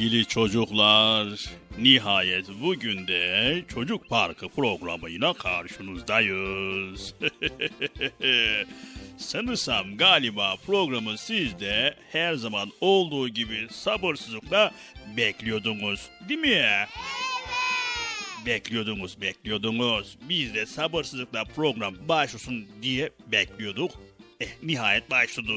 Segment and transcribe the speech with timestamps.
[0.00, 1.50] Sevgili çocuklar.
[1.78, 7.14] Nihayet bugün de Çocuk Parkı programıyla karşınızdayız.
[9.18, 14.72] Sanırsam galiba programı siz de her zaman olduğu gibi sabırsızlıkla
[15.16, 16.66] bekliyordunuz değil mi?
[18.46, 20.18] Bekliyordunuz, bekliyordunuz.
[20.28, 23.90] Biz de sabırsızlıkla program başlasın diye bekliyorduk.
[24.40, 25.52] Eh, nihayet başladı.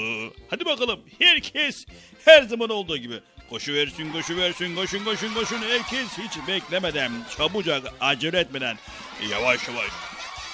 [0.49, 1.85] Hadi bakalım herkes
[2.25, 3.19] her zaman olduğu gibi
[3.49, 5.61] koşu versin, koşu versin, koşun, koşun, koşun.
[5.61, 8.77] Herkes hiç beklemeden, çabucak, acele etmeden
[9.29, 9.89] yavaş yavaş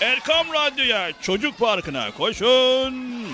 [0.01, 3.25] Erkam Radyo'ya çocuk parkına koşun.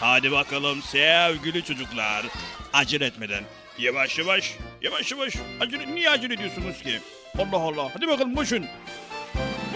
[0.00, 2.26] Hadi bakalım sevgili çocuklar.
[2.72, 3.44] Acele etmeden.
[3.78, 4.56] Yavaş yavaş.
[4.82, 5.34] Yavaş yavaş.
[5.60, 7.00] Acele, niye acele ediyorsunuz ki?
[7.38, 7.90] Allah Allah.
[7.94, 8.66] Hadi bakalım koşun.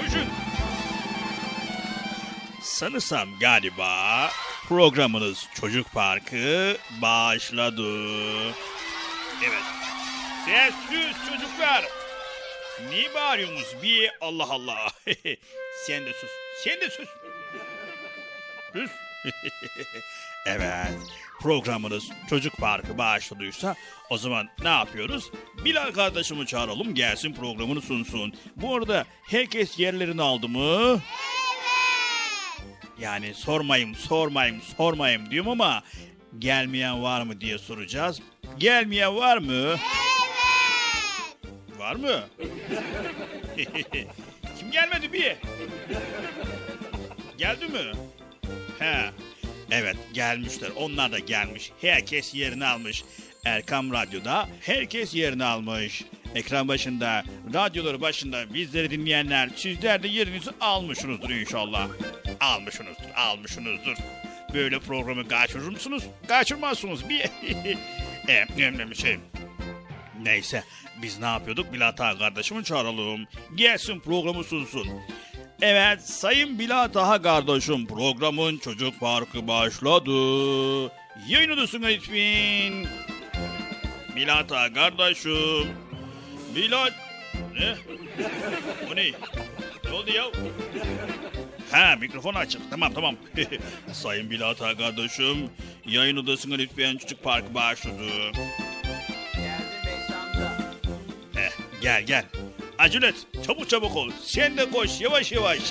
[0.00, 0.28] Koşun.
[2.62, 4.31] Sanırsam galiba
[4.69, 7.93] programınız Çocuk Parkı başladı.
[9.49, 9.62] Evet.
[10.44, 11.85] Sessiz çocuklar.
[12.88, 14.88] Niye bağırıyorsunuz bir Allah Allah.
[15.87, 16.31] Sen de sus.
[16.64, 17.08] Sen de sus.
[18.73, 18.91] Sus.
[20.46, 20.99] evet.
[21.41, 23.75] Programınız Çocuk Parkı başladıysa
[24.11, 25.31] o zaman ne yapıyoruz?
[25.64, 28.35] Bilal kardeşimi çağıralım gelsin programını sunsun.
[28.56, 31.00] Bu arada herkes yerlerini aldı mı?
[32.99, 35.82] Yani sormayayım, sormayayım, sormayayım diyorum ama
[36.38, 38.20] gelmeyen var mı diye soracağız.
[38.58, 39.52] Gelmeyen var mı?
[39.52, 39.78] Evet.
[41.78, 42.20] Var mı?
[44.58, 45.36] Kim gelmedi bir?
[47.38, 47.92] Geldi mi?
[48.78, 49.10] He.
[49.70, 50.70] Evet gelmişler.
[50.76, 51.72] Onlar da gelmiş.
[51.81, 53.04] Herkes yerini almış.
[53.44, 56.04] Erkam Radyo'da herkes yerini almış.
[56.34, 61.88] Ekran başında, radyoları başında bizleri dinleyenler sizler de yerinizi almışsınızdır inşallah.
[62.40, 63.98] Almışsınızdır, almışsınızdır.
[64.55, 66.03] Böyle programı kaçırır mısınız?
[66.29, 67.09] Kaçırmazsınız.
[67.09, 67.21] Bir
[68.91, 69.19] e, şey.
[70.23, 70.65] Neyse
[71.03, 71.73] biz ne yapıyorduk?
[71.73, 73.27] Bilata kardeşimi çağıralım.
[73.55, 74.89] Gelsin programı sunsun.
[75.62, 80.11] Evet Sayın Bilataha kardeşim programın çocuk parkı başladı.
[81.29, 82.87] Yayın odasına lütfen.
[84.17, 85.69] Bilata kardeşim.
[86.56, 86.93] Bilat.
[87.55, 87.75] Ne?
[88.93, 89.05] O ne?
[89.85, 90.25] Ne oldu ya?
[91.75, 92.71] Ha mikrofon açık.
[92.71, 93.17] Tamam tamam.
[93.93, 95.50] Sayın Bilata kardeşim.
[95.87, 98.03] Yayın odasına lütfen çocuk parkı başladı.
[101.35, 101.50] Heh,
[101.81, 102.25] gel gel.
[102.79, 103.26] Acele et.
[103.47, 104.11] Çabuk çabuk ol.
[104.23, 105.59] Sen de koş yavaş yavaş.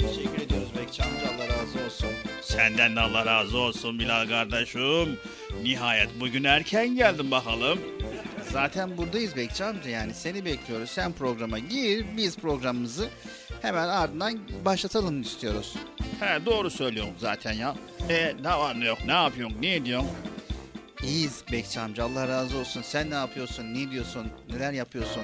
[0.00, 2.08] Teşekkür ediyoruz Bekçi Allah razı olsun.
[2.42, 5.18] Senden de Allah razı olsun Bilal kardeşim.
[5.62, 7.78] Nihayet bugün erken geldin bakalım.
[8.52, 10.90] Zaten buradayız Bekçi amca yani seni bekliyoruz.
[10.90, 13.08] Sen programa gir biz programımızı
[13.62, 15.74] hemen ardından başlatalım istiyoruz.
[16.20, 17.74] He doğru söylüyorum zaten ya.
[18.08, 20.10] E ne var ne yok ne yapıyorsun ne ediyorsun?
[21.02, 22.82] İyiyiz Bekçi amca Allah razı olsun.
[22.82, 25.22] Sen ne yapıyorsun ne diyorsun neler yapıyorsun?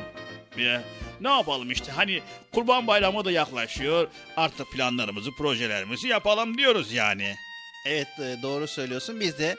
[0.58, 0.82] Ya,
[1.20, 2.22] ne yapalım işte hani
[2.54, 4.08] kurban bayramı da yaklaşıyor.
[4.36, 7.34] Artık planlarımızı projelerimizi yapalım diyoruz yani.
[7.86, 9.56] Evet e, doğru söylüyorsun biz de e,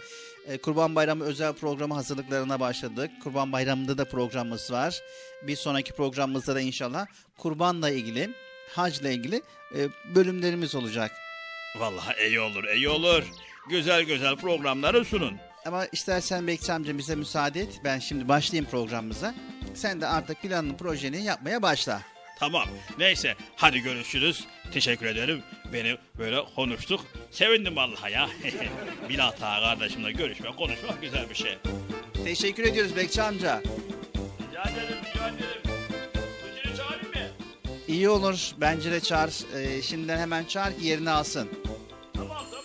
[0.63, 3.11] Kurban Bayramı özel programı hazırlıklarına başladık.
[3.23, 5.01] Kurban Bayramı'nda da programımız var.
[5.41, 7.05] Bir sonraki programımızda da inşallah
[7.38, 8.29] kurbanla ilgili,
[8.75, 9.41] hacla ilgili
[9.75, 11.11] e, bölümlerimiz olacak.
[11.79, 13.23] Vallahi iyi olur iyi olur.
[13.69, 15.38] Güzel güzel programları sunun.
[15.65, 17.81] Ama istersen Bekçi amca bize müsaade et.
[17.83, 19.35] Ben şimdi başlayayım programımıza.
[19.73, 22.01] Sen de artık planını, projeni yapmaya başla.
[22.39, 22.68] Tamam.
[22.98, 24.45] Neyse hadi görüşürüz.
[24.72, 25.44] Teşekkür ederim.
[25.74, 27.06] Beni böyle konuştuk.
[27.31, 28.30] Sevindim vallahi ya.
[29.39, 31.57] Taha kardeşimle görüşmek, konuşmak güzel bir şey.
[32.24, 33.62] Teşekkür ediyoruz Bekçi amca.
[33.62, 35.62] Rica ederim, rica ederim.
[36.13, 37.31] Tuğçe'yi çağırayım mı?
[37.88, 38.51] İyi olur.
[38.57, 39.31] Bence de çağır.
[39.56, 41.50] Ee, şimdiden hemen çağır ki yerini alsın.
[42.13, 42.56] Tamam, tamam.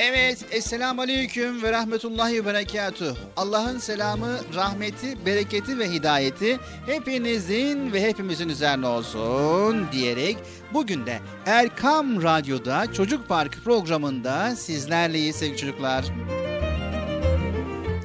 [0.00, 3.16] Evet, Esselamu Aleyküm ve Rahmetullahi ve Berekatuh.
[3.36, 10.36] Allah'ın selamı, rahmeti, bereketi ve hidayeti hepinizin ve hepimizin üzerine olsun diyerek
[10.74, 16.04] bugün de Erkam Radyo'da Çocuk Parkı programında sizlerleyiz sevgili çocuklar.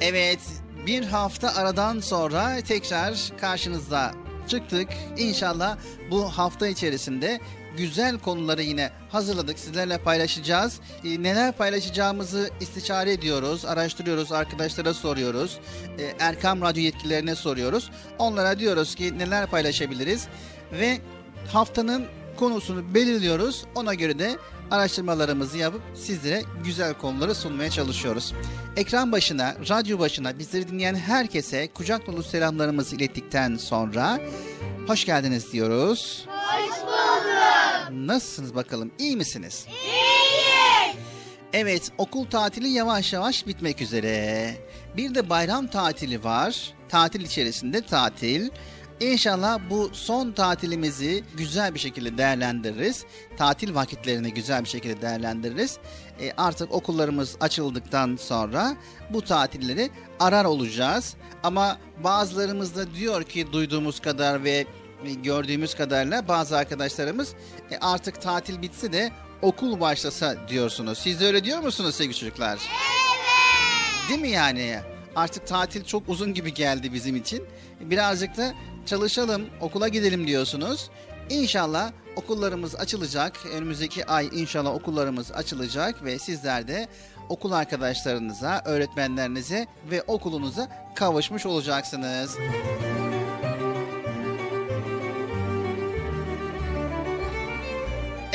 [0.00, 0.40] Evet,
[0.86, 4.12] bir hafta aradan sonra tekrar karşınızda
[4.48, 4.88] çıktık.
[5.18, 5.76] İnşallah
[6.10, 7.40] bu hafta içerisinde
[7.76, 9.58] güzel konuları yine hazırladık.
[9.58, 10.80] Sizlerle paylaşacağız.
[11.04, 15.58] E, neler paylaşacağımızı istişare ediyoruz, araştırıyoruz, arkadaşlara soruyoruz.
[15.98, 17.90] E, Erkam Radyo yetkililerine soruyoruz.
[18.18, 20.26] Onlara diyoruz ki neler paylaşabiliriz
[20.72, 20.98] ve
[21.52, 22.06] haftanın
[22.36, 23.64] konusunu belirliyoruz.
[23.74, 24.36] Ona göre de
[24.70, 28.32] araştırmalarımızı yapıp sizlere güzel konuları sunmaya çalışıyoruz.
[28.76, 34.20] Ekran başına, radyo başına bizleri dinleyen herkese kucak dolu selamlarımızı ilettikten sonra
[34.86, 36.26] hoş geldiniz diyoruz.
[36.28, 36.63] Hoş.
[37.94, 38.92] Nasılsınız bakalım?
[38.98, 39.66] İyi misiniz?
[39.68, 40.04] İyiyiz.
[41.52, 44.54] Evet, okul tatili yavaş yavaş bitmek üzere.
[44.96, 46.74] Bir de bayram tatili var.
[46.88, 48.50] Tatil içerisinde tatil.
[49.00, 53.04] İnşallah bu son tatilimizi güzel bir şekilde değerlendiririz.
[53.36, 55.78] Tatil vakitlerini güzel bir şekilde değerlendiririz.
[56.20, 58.76] E, artık okullarımız açıldıktan sonra
[59.10, 61.14] bu tatilleri arar olacağız.
[61.42, 64.66] Ama bazılarımız da diyor ki duyduğumuz kadar ve
[65.12, 67.34] gördüğümüz kadarıyla bazı arkadaşlarımız
[67.70, 69.10] e, artık tatil bitse de
[69.42, 70.98] okul başlasa diyorsunuz.
[70.98, 72.58] Siz de öyle diyor musunuz sevgili çocuklar?
[72.58, 74.08] Evet.
[74.08, 74.78] Değil mi yani?
[75.16, 77.44] Artık tatil çok uzun gibi geldi bizim için.
[77.80, 78.54] Birazcık da
[78.86, 80.90] çalışalım, okula gidelim diyorsunuz.
[81.30, 83.46] İnşallah okullarımız açılacak.
[83.54, 86.88] Önümüzdeki ay inşallah okullarımız açılacak ve sizler de
[87.28, 92.36] okul arkadaşlarınıza, öğretmenlerinize ve okulunuza kavuşmuş olacaksınız.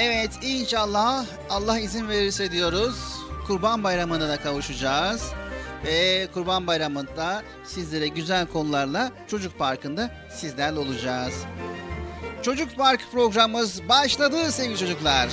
[0.01, 2.95] Evet inşallah Allah izin verirse diyoruz.
[3.47, 5.31] Kurban Bayramı'na da kavuşacağız.
[5.85, 11.33] Ve Kurban Bayramı'nda sizlere güzel konularla Çocuk Parkı'nda sizlerle olacağız.
[12.43, 15.29] Çocuk Park programımız başladı sevgili çocuklar.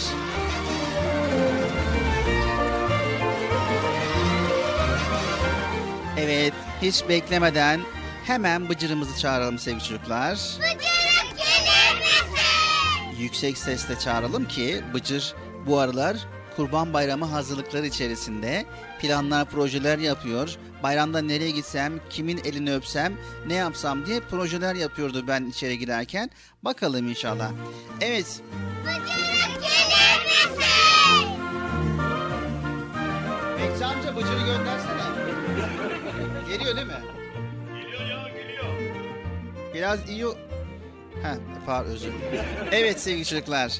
[6.18, 7.80] Evet, hiç beklemeden
[8.24, 10.32] hemen Bıcır'ımızı çağıralım sevgili çocuklar.
[10.32, 10.95] Misin?
[13.18, 15.34] Yüksek sesle çağıralım ki Bıcır
[15.66, 16.16] bu aralar
[16.56, 18.66] Kurban Bayramı hazırlıkları içerisinde
[19.00, 20.56] planlar, projeler yapıyor.
[20.82, 23.12] Bayramda nereye gitsem, kimin elini öpsem,
[23.46, 26.30] ne yapsam diye projeler yapıyordu ben içeri girerken.
[26.62, 27.50] Bakalım inşallah.
[28.00, 28.40] Evet,
[28.84, 29.06] Bıcırık
[29.62, 30.62] gelir misin?
[33.58, 35.06] Bekçi amca Bıcır'ı göndersene.
[36.48, 37.02] Geliyor değil mi?
[37.82, 38.66] Geliyor ya geliyor.
[39.74, 40.26] Biraz iyi...
[41.26, 42.12] Heh, pardon özür.
[42.72, 43.72] Evet sevgili çocuklar.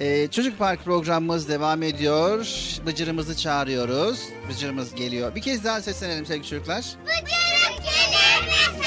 [0.00, 2.46] Ee, Çocuk Park programımız devam ediyor.
[2.86, 4.20] Bıcırımızı çağırıyoruz.
[4.48, 5.34] Bıcırımız geliyor.
[5.34, 6.84] Bir kez daha seslenelim sevgili çocuklar.
[7.06, 8.84] Bıcırık gelir misin?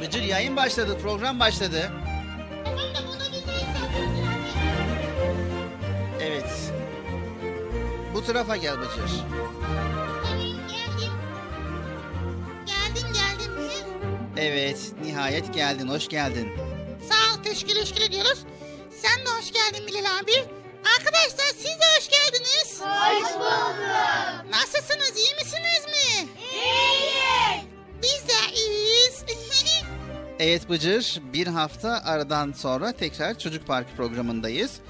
[0.00, 1.92] Bıcır yayın başladı, program başladı.
[6.20, 6.72] Evet.
[8.14, 9.24] Bu tarafa gel Bıcır.
[14.36, 16.48] Evet, nihayet geldin, hoş geldin.
[17.08, 18.38] Sağ ol teşekkür teşekkür ediyoruz.
[18.90, 20.32] Sen de hoş geldin Bilal abi.
[20.98, 22.80] Arkadaşlar siz de hoş geldiniz.
[22.80, 23.76] Hoş bulduk.
[24.50, 26.28] Nasılsınız iyi misiniz mi?
[26.52, 27.64] İyiyiz.
[28.02, 29.24] Biz de iyiyiz.
[30.38, 34.80] Evet Bıcır, bir hafta aradan sonra tekrar Çocuk Parkı programındayız.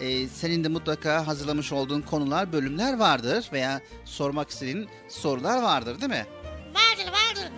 [0.00, 6.10] Ee, senin de mutlaka hazırlamış olduğun konular, bölümler vardır veya sormak istediğin sorular vardır değil
[6.12, 6.26] mi?
[6.74, 7.52] vardır vardır.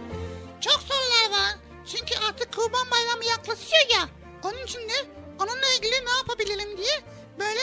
[0.60, 1.54] Çok sorular var.
[1.86, 4.08] Çünkü artık kurban bayramı yaklaşıyor ya.
[4.44, 4.94] Onun için de
[5.38, 7.02] onunla ilgili ne yapabilirim diye
[7.38, 7.60] böyle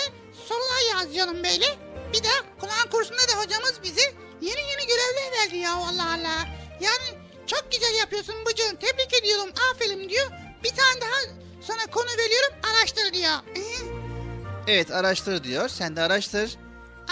[0.47, 1.77] sorular yazıyorum böyle.
[2.13, 6.47] Bir de Kur'an kursunda da hocamız bize yeni yeni görevler verdi ya Allah Allah.
[6.79, 8.75] Yani çok güzel yapıyorsun Bıcığım.
[8.75, 9.49] Tebrik ediyorum.
[9.71, 10.31] Aferin diyor.
[10.63, 12.55] Bir tane daha sana konu veriyorum.
[12.71, 13.33] Araştır diyor.
[14.67, 16.57] Evet araştır diyor, sen de araştır.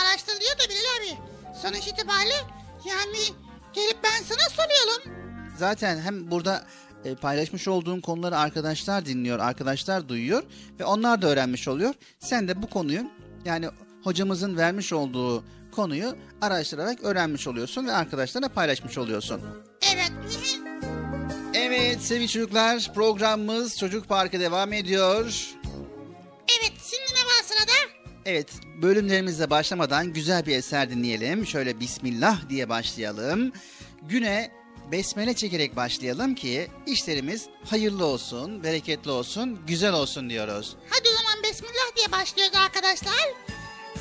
[0.02, 1.18] Araştır diyor da Bilal abi.
[1.62, 2.46] Sonuç itibariyle
[2.86, 3.20] yani
[3.74, 5.21] gelip ben sana soruyorum.
[5.62, 6.64] Zaten hem burada
[7.06, 10.44] e, paylaşmış olduğun konuları arkadaşlar dinliyor, arkadaşlar duyuyor
[10.80, 11.94] ve onlar da öğrenmiş oluyor.
[12.20, 13.02] Sen de bu konuyu
[13.46, 13.68] yani
[14.04, 19.42] hocamızın vermiş olduğu konuyu araştırarak öğrenmiş oluyorsun ve arkadaşlarına paylaşmış oluyorsun.
[19.94, 20.12] Evet.
[21.54, 25.26] Evet sevgili çocuklar programımız Çocuk Parkı devam ediyor.
[26.60, 27.72] evet şimdi ne var sırada?
[28.26, 28.50] Evet
[28.82, 31.48] bölümlerimize başlamadan güzel bir eser dinleyelim.
[31.48, 33.52] Şöyle Bismillah diye başlayalım.
[34.02, 34.61] Güne
[34.92, 40.76] besmele çekerek başlayalım ki işlerimiz hayırlı olsun, bereketli olsun, güzel olsun diyoruz.
[40.90, 43.34] Hadi o zaman Bismillah diye başlıyoruz arkadaşlar.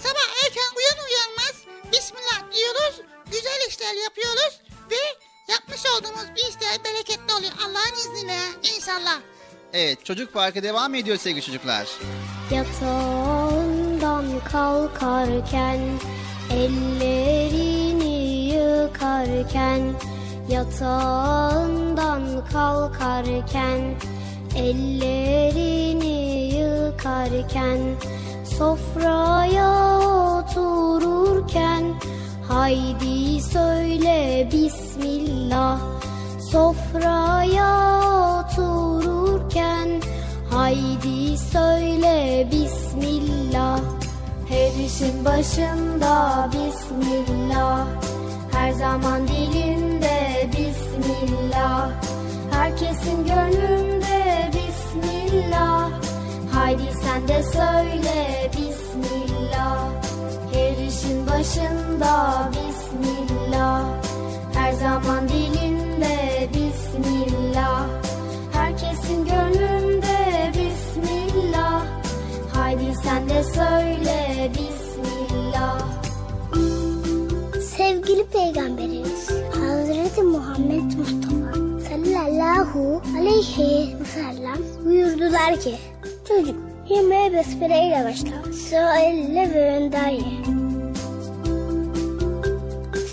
[0.03, 1.55] Sabah erken uyan uyanmaz
[1.93, 3.01] Bismillah diyoruz.
[3.31, 4.97] Güzel işler yapıyoruz ve
[5.53, 8.39] yapmış olduğumuz bir işler bereketli oluyor Allah'ın izniyle
[8.77, 9.19] inşallah.
[9.73, 11.89] Evet Çocuk Parkı devam ediyor sevgili çocuklar.
[12.51, 15.81] Yatağından kalkarken
[16.53, 19.95] Ellerini yıkarken
[20.51, 23.81] Yatağından kalkarken
[24.57, 27.79] Ellerini yıkarken
[28.59, 31.85] Sofraya otururken
[32.49, 35.81] Haydi söyle Bismillah.
[36.51, 38.01] Sofraya
[38.41, 39.89] otururken
[40.51, 43.81] Haydi söyle Bismillah.
[44.49, 47.87] Her işin başında Bismillah
[48.53, 51.91] Her zaman dilinde Bismillah.
[52.51, 55.91] Herkesin gönlünde Bismillah.
[56.53, 59.89] Haydi sen de söyle Bismillah.
[60.53, 63.83] Her işin başında Bismillah.
[64.55, 67.87] Her zaman dilinde Bismillah.
[68.53, 71.83] Herkesin gönlünde Bismillah.
[72.55, 74.80] Haydi sen de söyle Bismillah
[77.91, 81.53] Sevgili Peygamberimiz Hazreti Muhammed Mustafa
[81.89, 85.75] sallallahu aleyhi ve sellem buyurdular ki
[86.29, 86.57] Çocuk
[86.89, 88.53] yemeğe besmeleyle başla.
[88.71, 90.21] Sonra elle ve önden.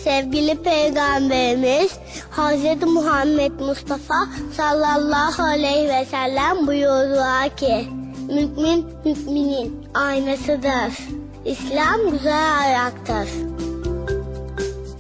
[0.04, 1.92] Sevgili Peygamberimiz
[2.32, 7.88] Hazreti Muhammed Mustafa sallallahu aleyhi ve sellem buyurdular ki
[8.28, 11.08] Mümin müminin aynasıdır.
[11.46, 13.57] İslam güzel ayaktır.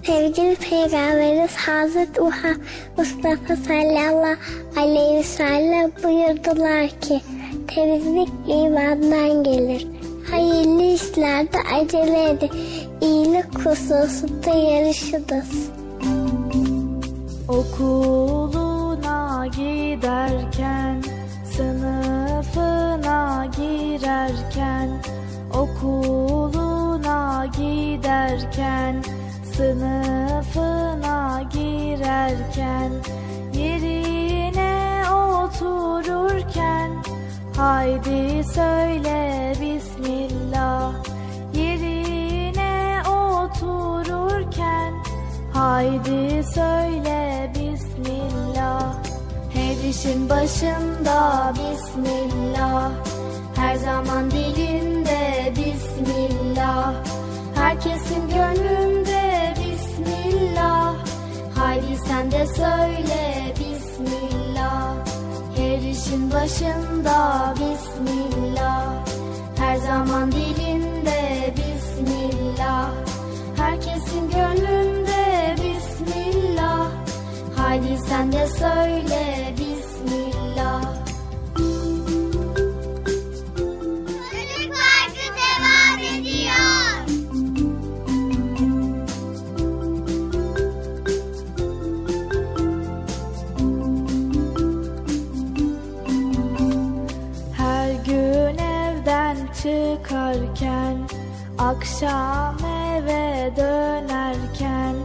[0.08, 2.22] Sevgili Peygamberimiz Hazreti
[2.98, 4.38] Mustafa sallallahu
[4.78, 7.22] aleyhi ve sellem buyurdular ki
[7.68, 9.88] temizlik imandan gelir.
[10.32, 12.52] Hayırlı işlerde acele edin.
[13.02, 15.70] İyilik hususunda yarışınız.
[17.48, 21.04] Okuluna giderken,
[21.56, 24.90] sınıfına girerken,
[25.54, 29.04] okuluna giderken,
[29.58, 32.92] sınıfına girerken,
[33.54, 36.92] yerine otururken,
[37.56, 40.94] haydi söyle Bismillah.
[41.54, 44.94] Yerine otururken,
[45.54, 48.94] haydi söyle Bismillah.
[49.54, 52.92] Her işin başında Bismillah.
[53.56, 56.94] Her zaman dilinde Bismillah.
[57.68, 60.96] Herkesin gönlünde Bismillah.
[61.56, 64.96] Haydi sen de söyle Bismillah.
[65.58, 69.06] Her işin başında Bismillah.
[69.58, 72.90] Her zaman dilinde Bismillah.
[73.58, 76.88] Herkesin gönlünde Bismillah.
[77.58, 79.47] Haydi sen de söyle
[100.58, 100.98] çıkarken
[101.58, 104.96] Akşam eve dönerken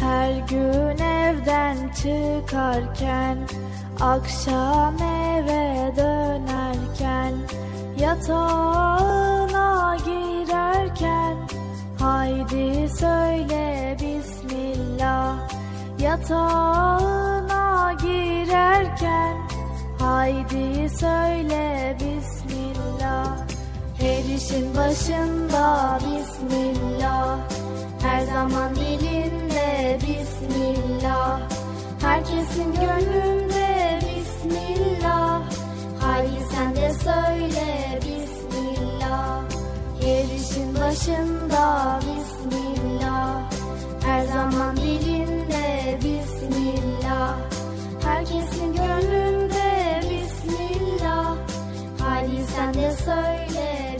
[0.00, 3.38] Her gün evden çıkarken
[4.00, 7.32] Akşam eve dönerken
[7.98, 11.36] Yatağına girerken
[11.98, 15.36] Haydi söyle Bismillah.
[15.98, 19.36] Yatağına girerken
[19.98, 23.45] Haydi söyle Bismillah
[24.06, 27.38] Her işin başında Bismillah.
[28.02, 31.40] Her zaman dilinde Bismillah.
[32.00, 35.42] Herkesin gönlünde Bismillah.
[36.00, 39.42] Haydi sen de söyle Bismillah.
[40.00, 43.50] Her işin başında Bismillah.
[44.04, 47.36] Her zaman dilinde Bismillah.
[48.04, 49.65] Herkesin gönlünde
[52.16, 53.96] Haydi sen de söyle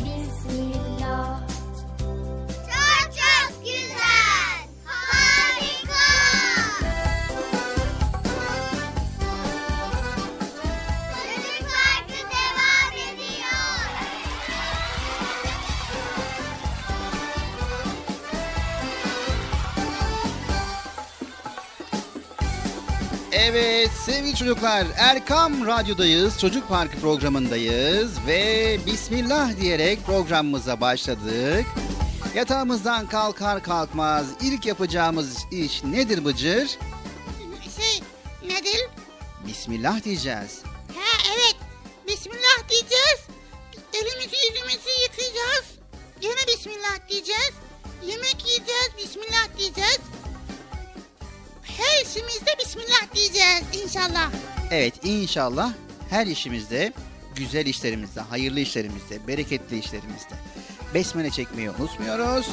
[24.07, 26.41] sevgili çocuklar Erkam Radyo'dayız.
[26.41, 31.67] Çocuk Parkı programındayız ve Bismillah diyerek programımıza başladık.
[32.35, 36.69] Yatağımızdan kalkar kalkmaz ilk yapacağımız iş nedir Bıcır?
[37.77, 38.03] Şey
[38.43, 38.89] nedir?
[39.47, 40.63] Bismillah diyeceğiz.
[40.95, 41.57] Ha evet.
[42.09, 43.21] Bismillah diyeceğiz.
[43.95, 45.67] Elimizi yüzümüzü yıkayacağız.
[46.23, 47.53] Yine Bismillah diyeceğiz.
[48.07, 48.91] Yemek yiyeceğiz.
[48.99, 50.01] Bismillah diyeceğiz.
[52.17, 54.31] İşimizde Bismillah diyeceğiz inşallah.
[54.71, 55.73] Evet inşallah
[56.11, 56.93] her işimizde,
[57.35, 60.35] güzel işlerimizde, hayırlı işlerimizde, bereketli işlerimizde
[60.95, 62.47] besmele çekmeyi unutmuyoruz.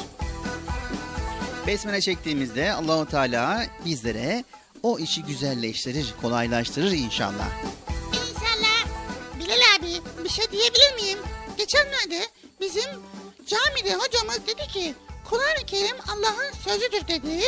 [1.66, 4.44] Besmele çektiğimizde Allahu Teala bizlere
[4.82, 7.48] o işi güzelleştirir, kolaylaştırır inşallah.
[8.08, 8.86] İnşallah.
[9.38, 11.18] Bilal abi bir şey diyebilir miyim?
[11.58, 12.28] Geçenlerde
[12.60, 12.90] bizim
[13.46, 17.40] camide hocamız dedi ki Kur'an-ı Kerim Allah'ın sözüdür dedi.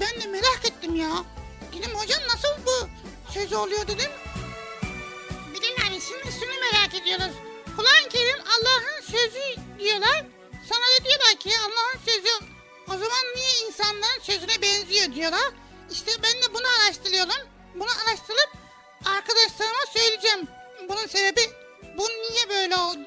[0.00, 1.10] Ben de merak ettim ya.
[1.72, 2.88] Dedim hocam nasıl bu
[3.32, 4.10] sözü oluyor dedim.
[5.54, 7.34] Bilal abi şimdi şunu merak ediyoruz.
[7.76, 10.24] Kur'an-ı Kerim Allah'ın sözü diyorlar.
[10.68, 12.44] Sana da diyorlar ki Allah'ın sözü.
[12.88, 15.50] O zaman niye insanların sözüne benziyor diyorlar.
[15.90, 17.48] İşte ben de bunu araştırıyorum.
[17.74, 18.50] Bunu araştırıp
[19.04, 20.48] arkadaşlarıma söyleyeceğim.
[20.88, 21.40] Bunun sebebi
[21.98, 22.98] bu niye böyle oldu?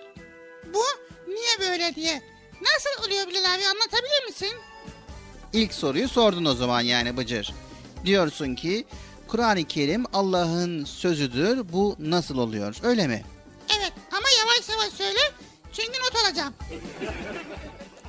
[0.73, 0.84] Bu
[1.28, 2.21] niye böyle diye.
[2.62, 4.54] Nasıl oluyor Bilal abi anlatabilir misin?
[5.54, 7.54] İlk soruyu sordun o zaman yani Bıcır.
[8.05, 8.85] Diyorsun ki
[9.27, 11.73] Kur'an-ı Kerim Allah'ın sözüdür.
[11.73, 12.75] Bu nasıl oluyor?
[12.83, 13.23] Öyle mi?
[13.79, 15.19] Evet ama yavaş yavaş söyle.
[15.73, 16.53] Çünkü not alacağım.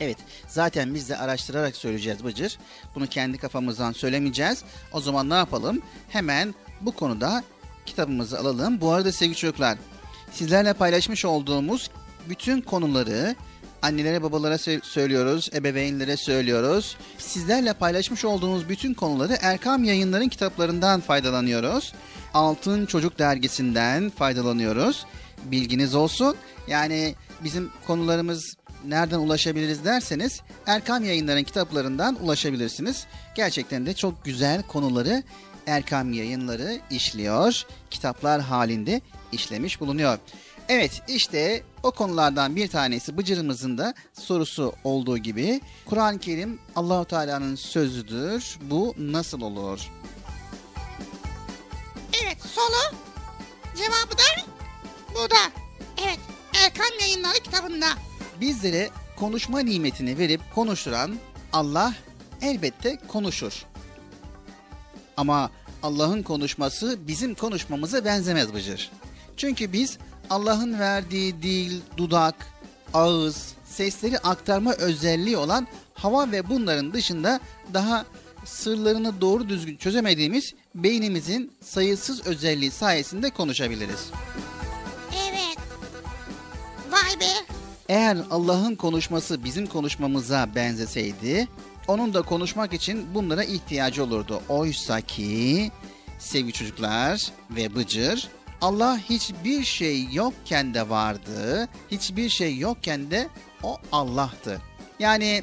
[0.00, 2.58] Evet zaten biz de araştırarak söyleyeceğiz Bıcır.
[2.94, 4.64] Bunu kendi kafamızdan söylemeyeceğiz.
[4.92, 5.82] O zaman ne yapalım?
[6.08, 7.44] Hemen bu konuda
[7.86, 8.80] kitabımızı alalım.
[8.80, 9.78] Bu arada sevgili çocuklar
[10.32, 11.90] sizlerle paylaşmış olduğumuz
[12.28, 13.36] bütün konuları
[13.84, 16.96] annelere babalara sö- söylüyoruz, ebeveynlere söylüyoruz.
[17.18, 21.92] Sizlerle paylaşmış olduğumuz bütün konuları Erkam Yayınların kitaplarından faydalanıyoruz.
[22.34, 25.06] Altın Çocuk Dergisi'nden faydalanıyoruz.
[25.44, 26.36] Bilginiz olsun.
[26.68, 33.06] Yani bizim konularımız nereden ulaşabiliriz derseniz Erkam Yayınların kitaplarından ulaşabilirsiniz.
[33.34, 35.22] Gerçekten de çok güzel konuları
[35.66, 37.62] Erkam Yayınları işliyor.
[37.90, 39.00] Kitaplar halinde
[39.32, 40.18] işlemiş bulunuyor.
[40.68, 47.54] Evet işte o konulardan bir tanesi Bıcır'ımızın da sorusu olduğu gibi Kur'an-ı Kerim Allahu Teala'nın
[47.54, 48.58] sözüdür.
[48.60, 49.90] Bu nasıl olur?
[52.22, 52.96] Evet soru
[53.76, 54.50] cevabı da
[55.14, 55.36] burada.
[56.04, 56.18] Evet
[56.64, 57.86] Erkan Yayınları kitabında.
[58.40, 61.16] Bizlere konuşma nimetini verip konuşturan
[61.52, 61.94] Allah
[62.42, 63.64] elbette konuşur.
[65.16, 65.50] Ama
[65.82, 68.90] Allah'ın konuşması bizim konuşmamıza benzemez Bıcır.
[69.36, 69.98] Çünkü biz
[70.30, 72.34] Allah'ın verdiği dil, dudak,
[72.94, 77.40] ağız, sesleri aktarma özelliği olan hava ve bunların dışında
[77.74, 78.04] daha
[78.44, 84.10] sırlarını doğru düzgün çözemediğimiz beynimizin sayısız özelliği sayesinde konuşabiliriz.
[85.28, 85.58] Evet.
[86.90, 87.54] Vay be.
[87.88, 91.48] Eğer Allah'ın konuşması bizim konuşmamıza benzeseydi,
[91.88, 94.42] onun da konuşmak için bunlara ihtiyacı olurdu.
[94.48, 95.70] Oysa ki
[96.18, 98.28] sevgili çocuklar ve Bıcır,
[98.64, 103.28] Allah hiçbir şey yokken de vardı, hiçbir şey yokken de
[103.62, 104.60] o Allah'tı.
[104.98, 105.42] Yani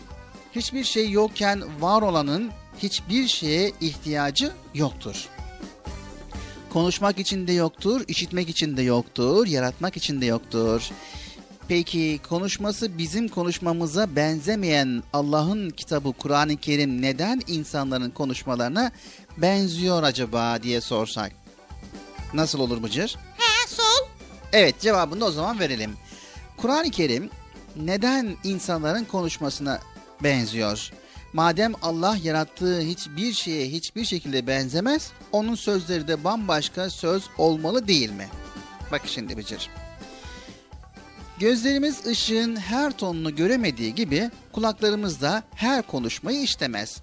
[0.56, 5.28] hiçbir şey yokken var olanın hiçbir şeye ihtiyacı yoktur.
[6.70, 10.90] Konuşmak için de yoktur, işitmek için de yoktur, yaratmak için de yoktur.
[11.68, 18.92] Peki konuşması bizim konuşmamıza benzemeyen Allah'ın kitabı Kur'an-ı Kerim neden insanların konuşmalarına
[19.38, 21.41] benziyor acaba diye sorsak?
[22.34, 23.18] Nasıl olur Bıcır?
[23.38, 24.08] He sol.
[24.54, 25.98] Evet cevabını da o zaman verelim.
[26.58, 27.30] Kur'an-ı Kerim
[27.76, 29.80] neden insanların konuşmasına
[30.24, 30.92] benziyor?
[31.34, 38.12] Madem Allah yarattığı hiçbir şeye hiçbir şekilde benzemez, onun sözleri de bambaşka söz olmalı değil
[38.12, 38.30] mi?
[38.92, 39.70] Bak şimdi Bıcır.
[41.40, 47.02] Gözlerimiz ışığın her tonunu göremediği gibi kulaklarımız da her konuşmayı işlemez.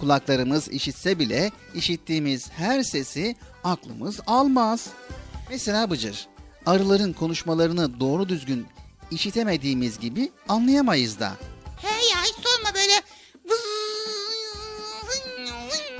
[0.00, 4.88] Kulaklarımız işitse bile işittiğimiz her sesi aklımız almaz.
[5.50, 6.26] Mesela Bıcır,
[6.66, 8.66] arıların konuşmalarını doğru düzgün
[9.10, 11.32] işitemediğimiz gibi anlayamayız da.
[11.82, 12.92] He ya hiç sorma böyle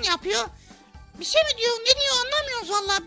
[0.08, 0.44] yapıyor.
[1.20, 3.00] Bir şey mi diyor ne diyor anlamıyoruz valla.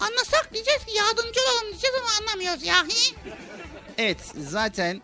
[0.00, 2.86] Anlasak diyeceğiz ki yardımcı olalım diyeceğiz ama anlamıyoruz ya.
[3.98, 5.02] Evet zaten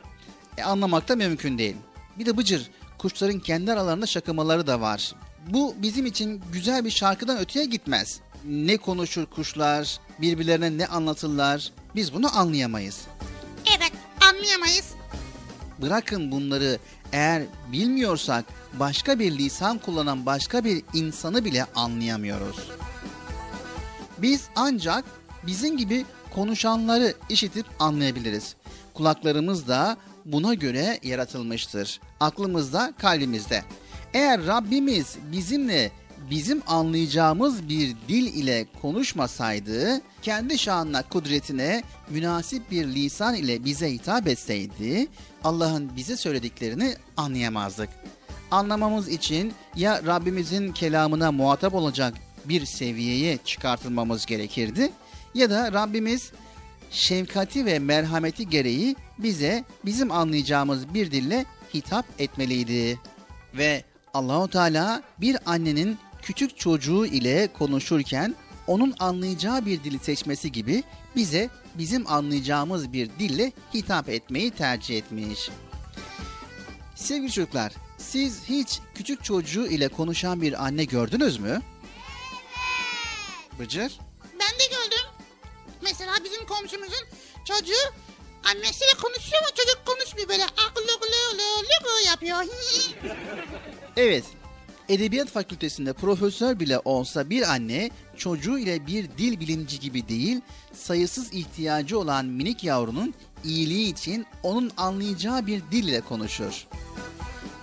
[0.58, 1.76] e, anlamak da mümkün değil.
[2.18, 5.14] Bir de Bıcır, kuşların kendi aralarında şakamaları da var.
[5.46, 8.20] Bu bizim için güzel bir şarkıdan öteye gitmez.
[8.44, 13.00] Ne konuşur kuşlar, birbirlerine ne anlatırlar biz bunu anlayamayız.
[13.78, 13.92] Evet
[14.28, 14.94] anlayamayız.
[15.78, 16.78] Bırakın bunları
[17.12, 22.70] eğer bilmiyorsak başka bir lisan kullanan başka bir insanı bile anlayamıyoruz.
[24.18, 25.04] Biz ancak
[25.46, 26.04] bizim gibi
[26.34, 28.56] konuşanları işitip anlayabiliriz.
[28.94, 32.00] Kulaklarımız da buna göre yaratılmıştır.
[32.20, 33.64] Aklımız da kalbimizde.
[34.14, 35.90] Eğer Rabbimiz bizimle
[36.30, 44.28] bizim anlayacağımız bir dil ile konuşmasaydı, kendi şanına, kudretine münasip bir lisan ile bize hitap
[44.28, 45.06] etseydi,
[45.44, 47.88] Allah'ın bize söylediklerini anlayamazdık.
[48.50, 52.14] Anlamamız için ya Rabbimizin kelamına muhatap olacak
[52.44, 54.92] bir seviyeye çıkartılmamız gerekirdi
[55.34, 56.32] ya da Rabbimiz
[56.90, 62.98] şefkati ve merhameti gereği bize bizim anlayacağımız bir dille hitap etmeliydi.
[63.54, 63.84] Ve
[64.16, 68.34] Allahu Teala bir annenin küçük çocuğu ile konuşurken
[68.66, 70.82] onun anlayacağı bir dili seçmesi gibi
[71.16, 75.50] bize bizim anlayacağımız bir dille hitap etmeyi tercih etmiş.
[76.94, 81.62] Sevgili çocuklar, siz hiç küçük çocuğu ile konuşan bir anne gördünüz mü?
[83.58, 83.98] Bıcır?
[84.32, 85.06] Ben de gördüm.
[85.82, 87.06] Mesela bizim komşumuzun
[87.44, 87.92] çocuğu
[88.44, 90.86] annesiyle konuşuyor ama çocuk konuşmuyor böyle akıllı
[92.06, 92.44] yapıyor.
[93.96, 94.24] Evet.
[94.88, 100.40] Edebiyat fakültesinde profesör bile olsa bir anne çocuğu ile bir dil bilimci gibi değil,
[100.72, 106.66] sayısız ihtiyacı olan minik yavrunun iyiliği için onun anlayacağı bir dil ile konuşur.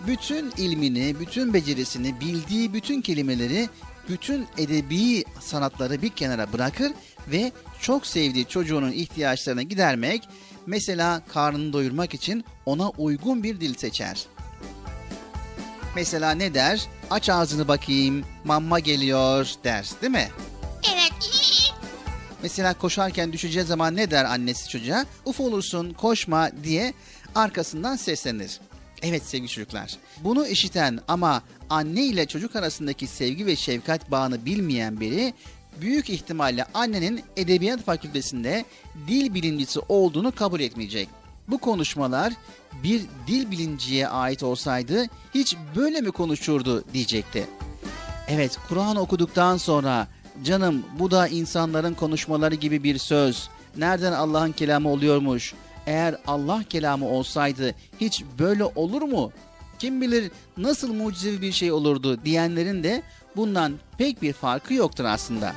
[0.08, 3.70] Bütün ilmini, bütün becerisini, bildiği bütün kelimeleri,
[4.10, 6.92] bütün edebi sanatları bir kenara bırakır
[7.28, 10.30] ve çok sevdiği çocuğunun ihtiyaçlarını gidermek,
[10.66, 14.26] mesela karnını doyurmak için ona uygun bir dil seçer.
[15.96, 16.82] Mesela ne der?
[17.10, 20.30] Aç ağzını bakayım, mamma geliyor der, değil mi?
[20.94, 21.14] evet.
[22.44, 25.06] Mesela koşarken düşeceği zaman ne der annesi çocuğa?
[25.26, 26.94] Uf olursun, koşma diye
[27.36, 28.60] arkasından seslenir.
[29.02, 29.98] Evet sevgili çocuklar.
[30.24, 35.34] Bunu işiten ama anne ile çocuk arasındaki sevgi ve şefkat bağını bilmeyen biri
[35.82, 38.66] büyük ihtimalle annenin edebiyat fakültesinde
[39.08, 41.10] dil bilimcisi olduğunu kabul etmeyecek.
[41.48, 42.34] Bu konuşmalar
[42.84, 47.48] bir dil bilinciye ait olsaydı hiç böyle mi konuşurdu diyecekti.
[48.28, 50.08] Evet Kur'an okuduktan sonra
[50.44, 53.50] canım bu da insanların konuşmaları gibi bir söz.
[53.78, 55.54] Nereden Allah'ın kelamı oluyormuş?
[55.86, 59.32] Eğer Allah kelamı olsaydı hiç böyle olur mu?
[59.80, 63.04] Kim bilir nasıl mucizevi bir şey olurdu diyenlerin de
[63.36, 65.54] bundan pek bir farkı yoktur aslında.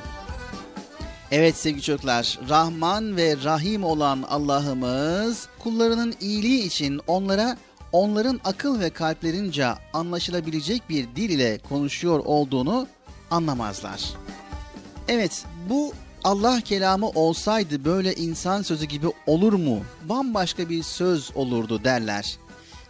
[1.31, 7.57] Evet sevgili çocuklar, Rahman ve Rahim olan Allah'ımız kullarının iyiliği için onlara
[7.91, 12.87] onların akıl ve kalplerince anlaşılabilecek bir dil ile konuşuyor olduğunu
[13.31, 14.03] anlamazlar.
[15.07, 19.79] Evet, bu Allah kelamı olsaydı böyle insan sözü gibi olur mu?
[20.09, 22.37] Bambaşka bir söz olurdu derler.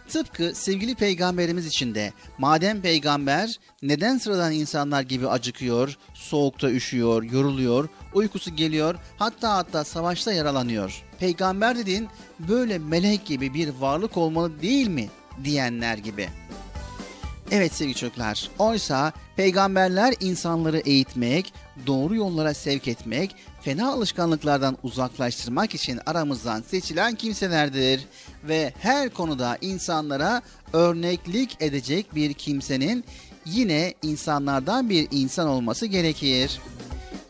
[0.08, 7.88] Tıpkı sevgili peygamberimiz için de madem peygamber neden sıradan insanlar gibi acıkıyor, soğukta üşüyor, yoruluyor,
[8.14, 11.02] uykusu geliyor, hatta hatta savaşta yaralanıyor.
[11.18, 15.08] Peygamber dediğin böyle melek gibi bir varlık olmalı değil mi
[15.44, 16.28] diyenler gibi.
[17.50, 21.52] Evet sevgili çocuklar, oysa peygamberler insanları eğitmek,
[21.86, 28.04] doğru yollara sevk etmek, fena alışkanlıklardan uzaklaştırmak için aramızdan seçilen kimselerdir.
[28.44, 33.04] Ve her konuda insanlara örneklik edecek bir kimsenin
[33.46, 36.60] yine insanlardan bir insan olması gerekir.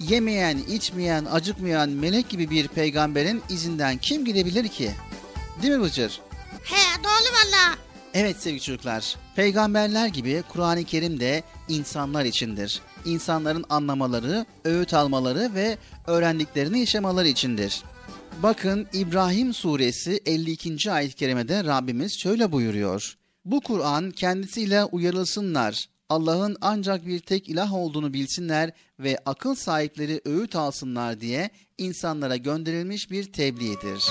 [0.01, 4.91] Yemeyen, içmeyen, acıkmayan melek gibi bir peygamberin izinden kim gidebilir ki?
[5.63, 6.21] Değil mi Bıcır?
[6.65, 7.79] He doğru valla.
[8.15, 12.81] Evet sevgili çocuklar, peygamberler gibi Kur'an-ı Kerim de insanlar içindir.
[13.05, 17.83] İnsanların anlamaları, öğüt almaları ve öğrendiklerini yaşamaları içindir.
[18.43, 20.93] Bakın İbrahim suresi 52.
[20.93, 23.17] ayet-i kerimede Rabbimiz şöyle buyuruyor.
[23.45, 25.89] Bu Kur'an kendisiyle uyarılsınlar.
[26.09, 33.11] Allah'ın ancak bir tek ilah olduğunu bilsinler ve akıl sahipleri öğüt alsınlar diye insanlara gönderilmiş
[33.11, 34.05] bir tebliğdir.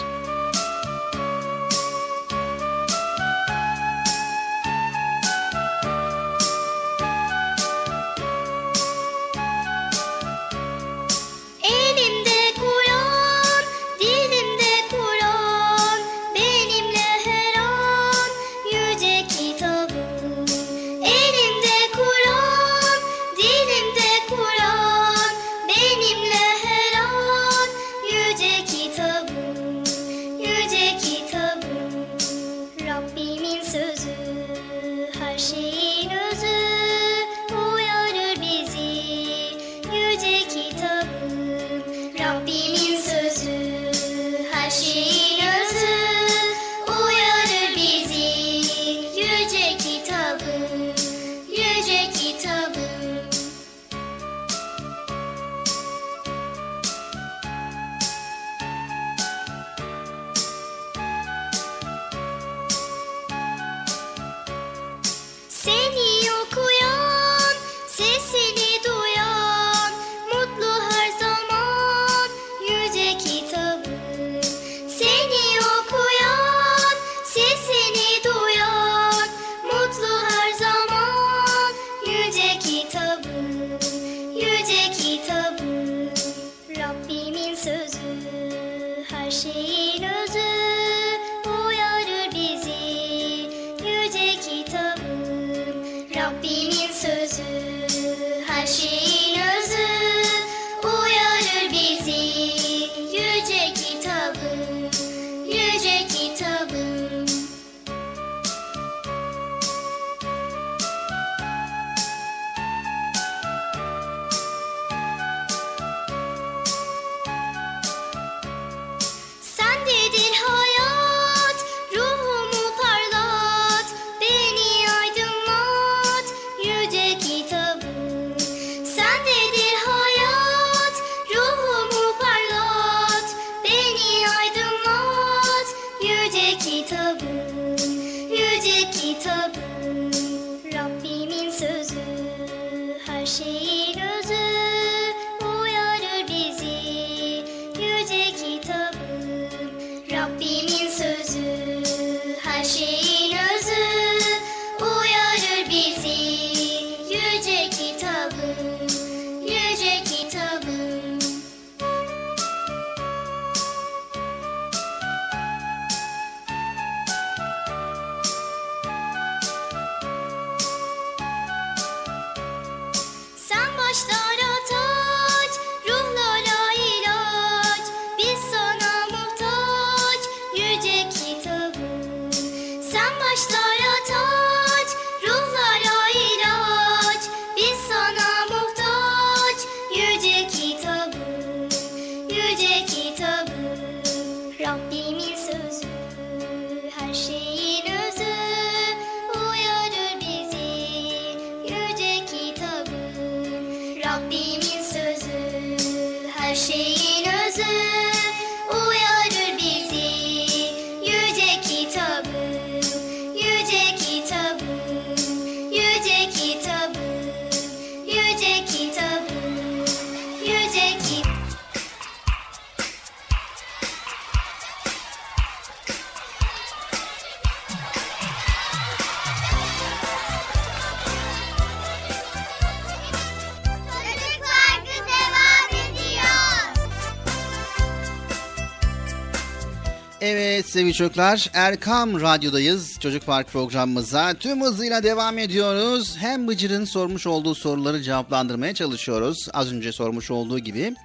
[240.98, 243.00] Çocuklar Erkam Radyo'dayız.
[243.00, 246.18] Çocuk Park programımıza tüm hızıyla devam ediyoruz.
[246.18, 249.48] Hem Bıcır'ın sormuş olduğu soruları cevaplandırmaya çalışıyoruz.
[249.54, 250.96] Az önce sormuş olduğu gibi.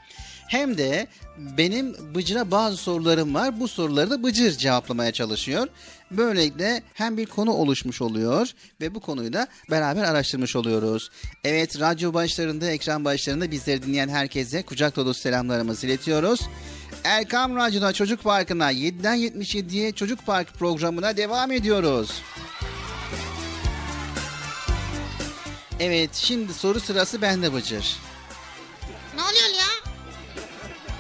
[0.49, 1.07] Hem de
[1.39, 3.61] benim Bıcır'a bazı sorularım var.
[3.61, 5.69] Bu soruları da Bıcır cevaplamaya çalışıyor.
[6.11, 8.51] Böylelikle hem bir konu oluşmuş oluyor
[8.81, 11.11] ve bu konuyu da beraber araştırmış oluyoruz.
[11.45, 16.41] Evet radyo başlarında, ekran başlarında bizleri dinleyen herkese kucak dolusu selamlarımızı iletiyoruz.
[17.05, 22.23] Erkam Radyo'da Çocuk Parkı'na 7'den 77'ye Çocuk Park programına devam ediyoruz.
[25.81, 27.97] Evet şimdi soru sırası bende Bıcır.
[29.17, 29.93] Ne oluyor ya?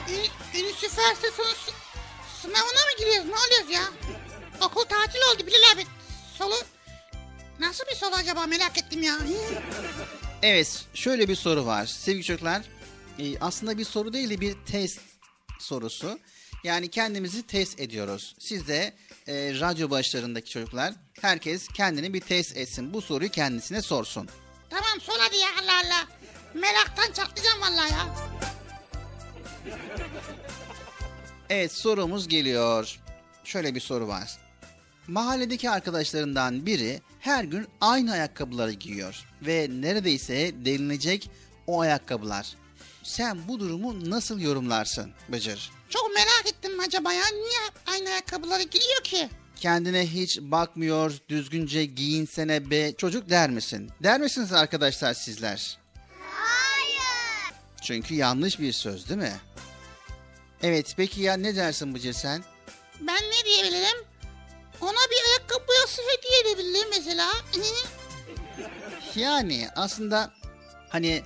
[0.08, 1.72] Ün, üniversite sonu sı-
[2.42, 3.28] sınavına mı giriyoruz?
[3.28, 3.82] Ne oluyoruz ya?
[4.60, 5.86] Okul tatil oldu Bilal abi.
[6.38, 6.54] Solu
[7.60, 9.18] nasıl bir soru acaba merak ettim ya.
[10.42, 12.62] Evet şöyle bir soru var sevgili çocuklar.
[13.18, 15.00] e, aslında bir soru değil de bir test
[15.62, 16.18] sorusu.
[16.64, 18.34] Yani kendimizi test ediyoruz.
[18.38, 18.94] Siz de
[19.28, 22.94] e, radyo başlarındaki çocuklar herkes kendini bir test etsin.
[22.94, 24.28] Bu soruyu kendisine sorsun.
[24.70, 26.06] Tamam sor hadi ya Allah Allah.
[26.54, 28.14] Meraktan çatlayacağım vallahi ya.
[31.50, 32.98] Evet sorumuz geliyor.
[33.44, 34.38] Şöyle bir soru var.
[35.08, 41.30] Mahalledeki arkadaşlarından biri her gün aynı ayakkabıları giyiyor ve neredeyse delinecek
[41.66, 42.54] o ayakkabılar.
[43.02, 45.70] Sen bu durumu nasıl yorumlarsın Bıcır?
[45.88, 47.24] Çok merak ettim acaba ya.
[47.32, 49.28] Niye aynı ayakkabıları giyiyor ki?
[49.56, 53.90] Kendine hiç bakmıyor, düzgünce giyinsene be çocuk der misin?
[54.02, 55.78] Der misiniz arkadaşlar sizler?
[56.30, 57.54] Hayır.
[57.82, 59.40] Çünkü yanlış bir söz değil mi?
[60.62, 62.44] Evet peki ya ne dersin Bıcır sen?
[63.00, 64.06] Ben ne diyebilirim?
[64.80, 67.28] Ona bir ayakkabı boyası hediye edebilirim mesela.
[69.16, 70.30] Yani aslında
[70.88, 71.22] hani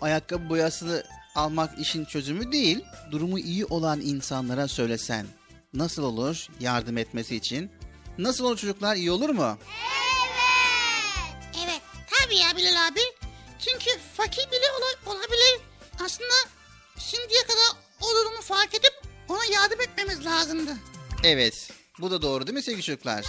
[0.00, 2.84] ayakkabı boyasını almak işin çözümü değil.
[3.10, 5.26] Durumu iyi olan insanlara söylesen
[5.74, 7.70] nasıl olur yardım etmesi için?
[8.18, 9.58] Nasıl olur çocuklar iyi olur mu?
[11.64, 13.00] evet tabii ya Bilal abi.
[13.58, 15.60] Çünkü fakir bile ola- olabilir.
[16.04, 16.34] Aslında
[16.98, 18.92] şimdiye kadar o durumu fark edip
[19.28, 20.70] ona yardım etmemiz lazımdı.
[21.24, 21.70] Evet
[22.00, 23.24] bu da doğru değil mi sevgili çocuklar?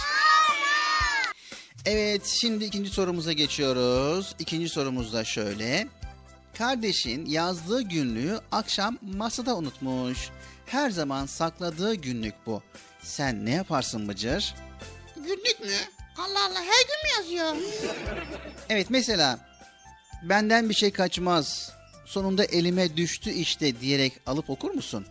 [1.84, 4.34] Evet şimdi ikinci sorumuza geçiyoruz.
[4.38, 5.88] İkinci sorumuz da şöyle.
[6.58, 10.30] Kardeşin yazdığı günlüğü akşam masada unutmuş.
[10.66, 12.62] her zaman sakladığı günlük bu.
[13.02, 14.54] Sen ne yaparsın Bıcır?
[15.16, 15.72] Günlük mü?
[16.18, 17.56] Allah Allah her gün mü yazıyor?
[18.68, 19.38] Evet mesela
[20.22, 21.72] benden bir şey kaçmaz.
[22.06, 25.06] Sonunda elime düştü işte diyerek alıp okur musun?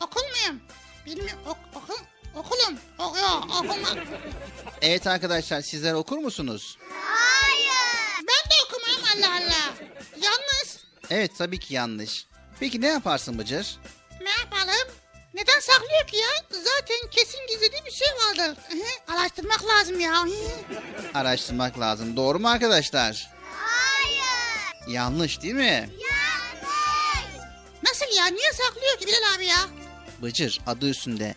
[0.00, 0.60] Okul muyum?
[1.06, 1.38] Bilmiyorum.
[1.46, 1.94] Ok, okul,
[2.34, 2.78] okulum.
[2.98, 3.88] Ok, yok okuma.
[4.82, 6.78] Evet arkadaşlar sizler okur musunuz?
[8.18, 9.74] Ben de okumam Allah Allah.
[10.22, 10.78] Yalnız
[11.10, 12.26] Evet tabii ki yanlış.
[12.60, 13.78] Peki ne yaparsın Bıcır?
[14.20, 14.94] ne yapalım?
[15.34, 16.28] Neden saklıyor ki ya?
[16.50, 18.58] Zaten kesin gizlediği bir şey vardır.
[19.08, 20.24] Araştırmak lazım ya.
[21.14, 22.16] Araştırmak lazım.
[22.16, 23.30] Doğru mu arkadaşlar?
[23.56, 24.94] Hayır.
[24.94, 25.90] Yanlış değil mi?
[26.00, 27.46] Yanlış.
[27.84, 28.26] Nasıl ya?
[28.26, 29.56] Niye saklıyor ki Bilal abi ya?
[30.22, 31.34] Bıcır adı üstünde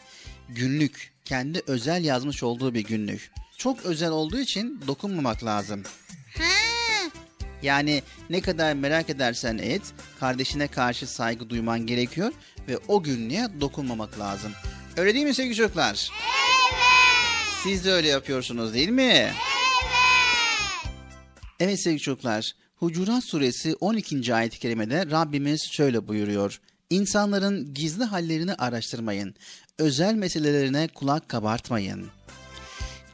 [0.50, 3.32] günlük kendi özel yazmış olduğu bir günlük.
[3.58, 5.84] Çok özel olduğu için dokunmamak lazım.
[6.38, 6.73] He.
[7.64, 9.82] Yani ne kadar merak edersen et,
[10.20, 12.32] kardeşine karşı saygı duyman gerekiyor
[12.68, 14.52] ve o günlüğe dokunmamak lazım.
[14.98, 15.90] Öyle değil mi sevgili çocuklar?
[15.92, 16.84] Evet.
[17.64, 19.04] Siz de öyle yapıyorsunuz değil mi?
[19.04, 19.34] Evet.
[21.60, 24.36] Evet sevgili çocuklar, Hucurat suresi 12.
[24.36, 26.60] ayet-i kerimede Rabbimiz şöyle buyuruyor.
[26.90, 29.36] İnsanların gizli hallerini araştırmayın,
[29.78, 32.08] özel meselelerine kulak kabartmayın.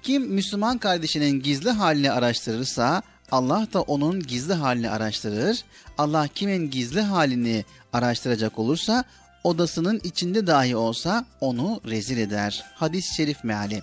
[0.03, 3.01] Kim Müslüman kardeşinin gizli halini araştırırsa
[3.31, 5.63] Allah da onun gizli halini araştırır.
[5.97, 9.03] Allah kimin gizli halini araştıracak olursa
[9.43, 12.63] odasının içinde dahi olsa onu rezil eder.
[12.75, 13.81] Hadis-i şerif meali.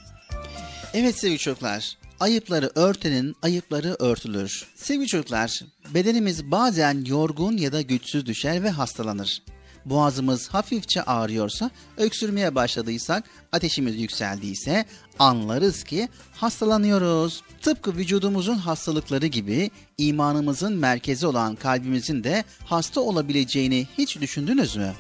[0.95, 4.67] Evet sevgili çocuklar, ayıpları örtenin ayıpları örtülür.
[4.77, 5.61] Sevgili çocuklar,
[5.95, 9.43] bedenimiz bazen yorgun ya da güçsüz düşer ve hastalanır.
[9.87, 14.85] Boğazımız hafifçe ağrıyorsa, öksürmeye başladıysak, ateşimiz yükseldiyse
[15.19, 17.43] anlarız ki hastalanıyoruz.
[17.63, 24.93] Tıpkı vücudumuzun hastalıkları gibi imanımızın merkezi olan kalbimizin de hasta olabileceğini hiç düşündünüz mü?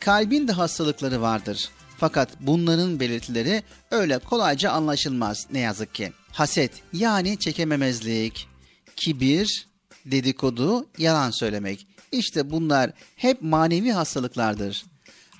[0.00, 1.68] Kalbin de hastalıkları vardır.
[1.98, 6.12] Fakat bunların belirtileri öyle kolayca anlaşılmaz ne yazık ki.
[6.32, 8.48] Haset yani çekememezlik,
[8.96, 9.68] kibir,
[10.06, 11.86] dedikodu, yalan söylemek.
[12.12, 14.84] İşte bunlar hep manevi hastalıklardır.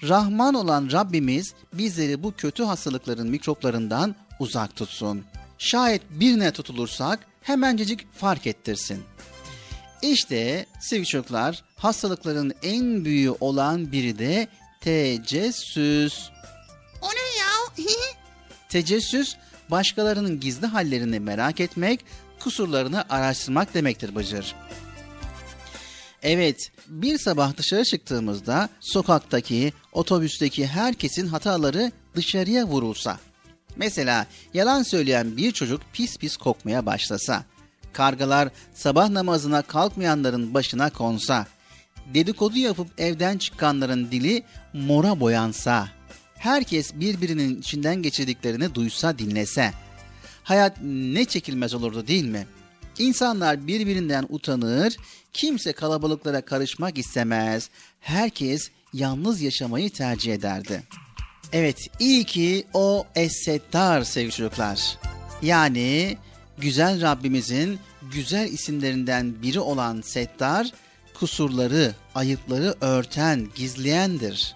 [0.02, 5.24] Rahman olan Rabbimiz bizleri bu kötü hastalıkların mikroplarından uzak tutsun.
[5.58, 9.02] Şayet birine tutulursak hemencecik fark ettirsin.
[10.02, 14.48] İşte sevgili çocuklar hastalıkların en büyüğü olan biri de
[14.80, 16.30] tecessüs.
[17.02, 17.88] O ne ya?
[18.68, 19.36] Tecessüs
[19.70, 22.04] başkalarının gizli hallerini merak etmek,
[22.40, 24.54] kusurlarını araştırmak demektir Bıcır.
[26.22, 33.18] Evet, bir sabah dışarı çıktığımızda sokaktaki, otobüsteki herkesin hataları dışarıya vurulsa.
[33.76, 37.44] Mesela yalan söyleyen bir çocuk pis pis kokmaya başlasa.
[37.92, 41.46] Kargalar sabah namazına kalkmayanların başına konsa.
[42.14, 44.42] Dedikodu yapıp evden çıkanların dili
[44.72, 45.88] mora boyansa.
[46.34, 49.72] Herkes birbirinin içinden geçirdiklerini duysa dinlese.
[50.42, 52.46] Hayat ne çekilmez olurdu değil mi?
[52.98, 54.96] İnsanlar birbirinden utanır,
[55.32, 57.70] kimse kalabalıklara karışmak istemez.
[58.00, 60.82] Herkes yalnız yaşamayı tercih ederdi.
[61.52, 64.98] Evet, iyi ki o Es-Settar sevgili çocuklar.
[65.42, 66.16] Yani
[66.58, 67.78] güzel Rabbimizin
[68.12, 70.70] güzel isimlerinden biri olan Settar,
[71.14, 74.54] kusurları, ayıpları örten, gizleyendir.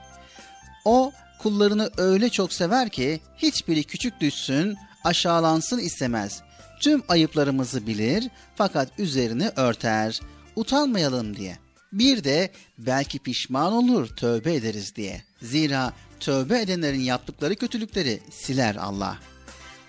[0.85, 6.43] O kullarını öyle çok sever ki hiçbiri küçük düşsün, aşağılansın istemez.
[6.81, 10.21] Tüm ayıplarımızı bilir fakat üzerini örter.
[10.57, 11.59] Utanmayalım diye.
[11.93, 15.23] Bir de belki pişman olur, tövbe ederiz diye.
[15.43, 19.19] Zira tövbe edenlerin yaptıkları kötülükleri siler Allah.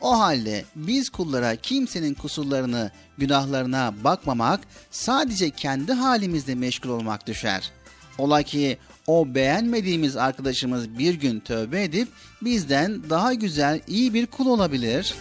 [0.01, 4.59] O halde biz kullara kimsenin kusurlarını, günahlarına bakmamak,
[4.91, 7.71] sadece kendi halimizde meşgul olmak düşer.
[8.17, 12.07] Ola ki o beğenmediğimiz arkadaşımız bir gün tövbe edip
[12.41, 15.13] bizden daha güzel, iyi bir kul olabilir.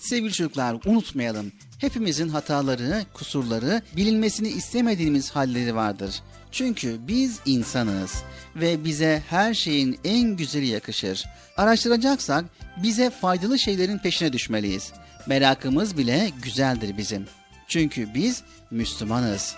[0.00, 1.52] Sevgili çocuklar unutmayalım.
[1.78, 6.22] Hepimizin hataları, kusurları, bilinmesini istemediğimiz halleri vardır.
[6.52, 8.22] Çünkü biz insanız
[8.56, 11.24] ve bize her şeyin en güzeli yakışır.
[11.56, 12.44] Araştıracaksak
[12.82, 14.92] bize faydalı şeylerin peşine düşmeliyiz.
[15.26, 17.26] Merakımız bile güzeldir bizim.
[17.68, 19.56] Çünkü biz Müslümanız.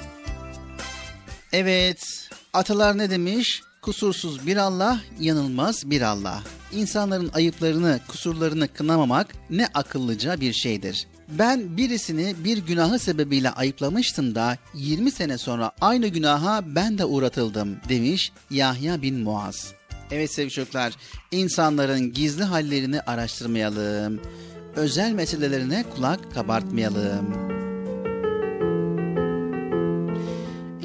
[1.52, 3.62] Evet, atalar ne demiş?
[3.82, 6.42] Kusursuz bir Allah, yanılmaz bir Allah.
[6.72, 11.06] İnsanların ayıplarını, kusurlarını kınamamak ne akıllıca bir şeydir.
[11.38, 17.76] Ben birisini bir günahı sebebiyle ayıplamıştım da 20 sene sonra aynı günaha ben de uğratıldım
[17.88, 19.72] demiş Yahya bin Muaz.
[20.10, 20.92] Evet sevgili çocuklar,
[21.30, 24.20] insanların gizli hallerini araştırmayalım.
[24.76, 27.50] Özel meselelerine kulak kabartmayalım.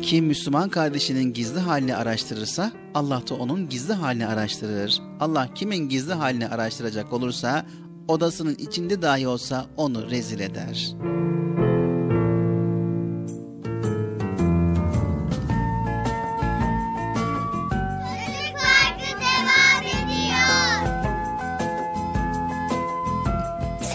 [0.02, 5.02] Kim Müslüman kardeşinin gizli halini araştırırsa Allah da onun gizli halini araştırır.
[5.20, 7.66] Allah kimin gizli halini araştıracak olursa
[8.08, 10.96] odasının içinde dahi olsa onu rezil eder.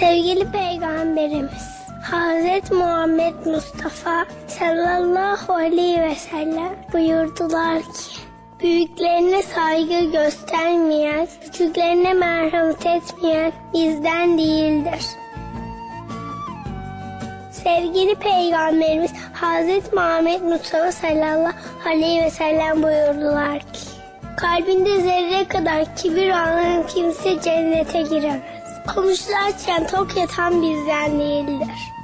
[0.00, 1.70] Sevgili Peygamberimiz
[2.02, 8.09] Hazreti Muhammed Mustafa sallallahu aleyhi ve sellem buyurdular ki
[8.62, 15.06] Büyüklerine saygı göstermeyen, küçüklerine merhamet etmeyen bizden değildir.
[17.52, 21.52] Sevgili Peygamberimiz Hazreti Muhammed Mustafa sallallahu
[21.86, 23.90] aleyhi ve sellem buyurdular ki
[24.36, 28.40] Kalbinde zerre kadar kibir olan kimse cennete giremez.
[28.94, 31.99] Komşularken tok yatan bizden değildir.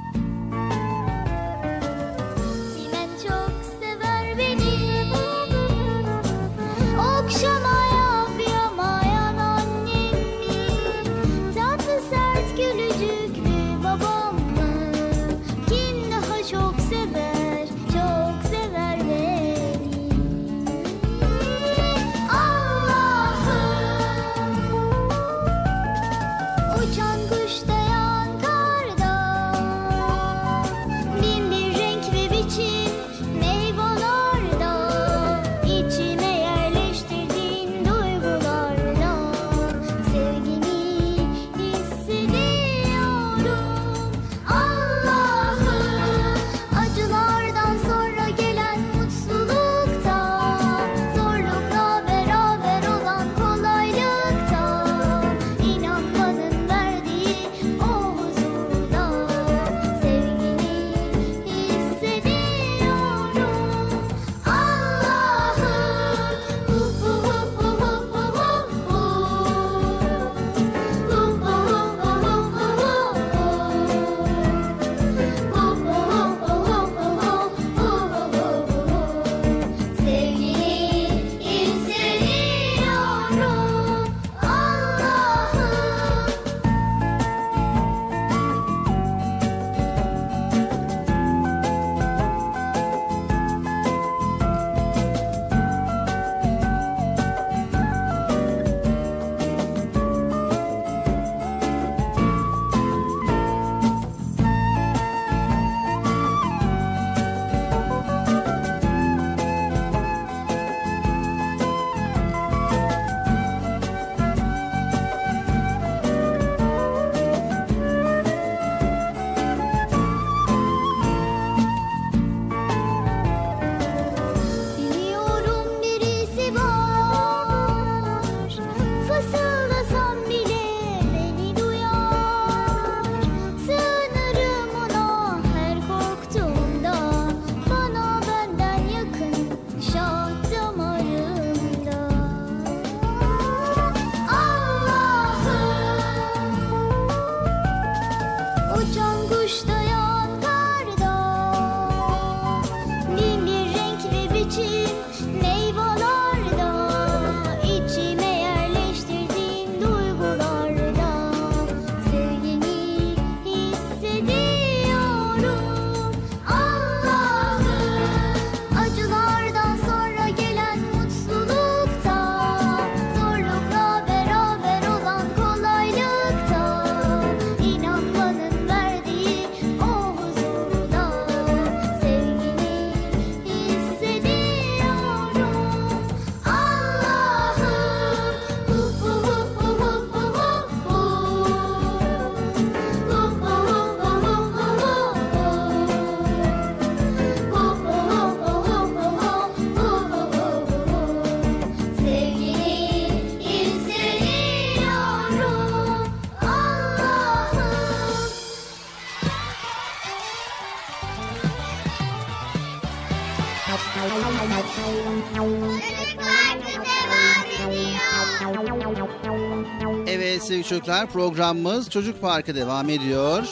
[220.87, 223.47] Çocuklar programımız Çocuk Parkı devam ediyor.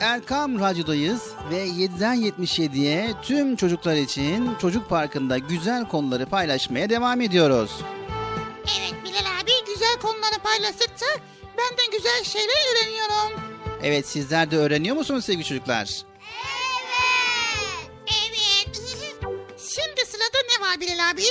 [0.00, 7.70] Erkam Radyo'dayız ve 7'den 77'ye tüm çocuklar için Çocuk Parkı'nda güzel konuları paylaşmaya devam ediyoruz.
[8.78, 11.06] Evet Bilal abi güzel konuları paylaştıkça
[11.58, 13.40] ben de güzel şeyler öğreniyorum.
[13.82, 16.02] Evet sizler de öğreniyor musunuz sevgili çocuklar?
[18.08, 18.36] Evet.
[18.36, 18.76] Evet.
[20.86, 21.22] Celal abi?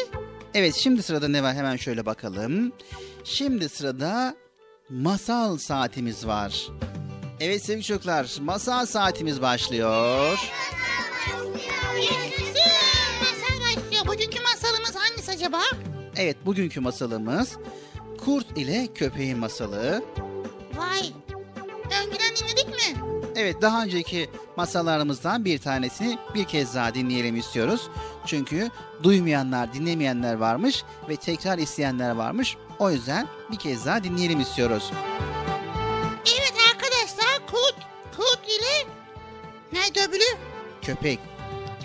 [0.54, 2.72] Evet şimdi sırada ne var hemen şöyle bakalım.
[3.24, 4.36] Şimdi sırada
[4.90, 6.68] masal saatimiz var.
[7.40, 10.40] Evet sevgili çocuklar masal saatimiz başlıyor.
[11.96, 12.72] Yaşasın.
[13.20, 14.08] Masal başlıyor.
[14.08, 15.62] Bugünkü masalımız hangisi acaba?
[16.16, 17.58] Evet bugünkü masalımız
[18.26, 20.04] Kurt ile Köpeğin Masalı.
[20.76, 21.14] Vay.
[21.86, 23.02] Önceden dinledik mi?
[23.36, 27.90] Evet daha önceki masallarımızdan bir tanesini bir kez daha dinleyelim istiyoruz.
[28.26, 28.70] Çünkü
[29.04, 32.58] duymayanlar, dinlemeyenler varmış ve tekrar isteyenler varmış.
[32.80, 34.92] O yüzden bir kez daha dinleyelim istiyoruz.
[36.40, 37.76] Evet arkadaşlar kurt,
[38.18, 38.88] kurt ile
[39.74, 40.38] nerede öbürü?
[40.82, 41.20] Köpek.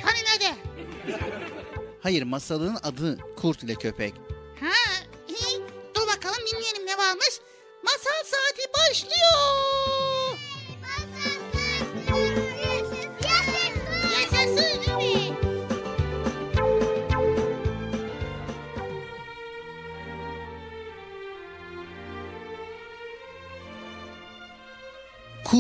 [0.04, 0.56] Hani nerede?
[2.02, 4.14] Hayır masalın adı Kurt ile Köpek.
[4.60, 4.72] Ha,
[5.28, 5.60] iyi.
[5.94, 7.40] Dur bakalım dinleyelim ne varmış.
[7.84, 10.38] Masal saati başlıyor.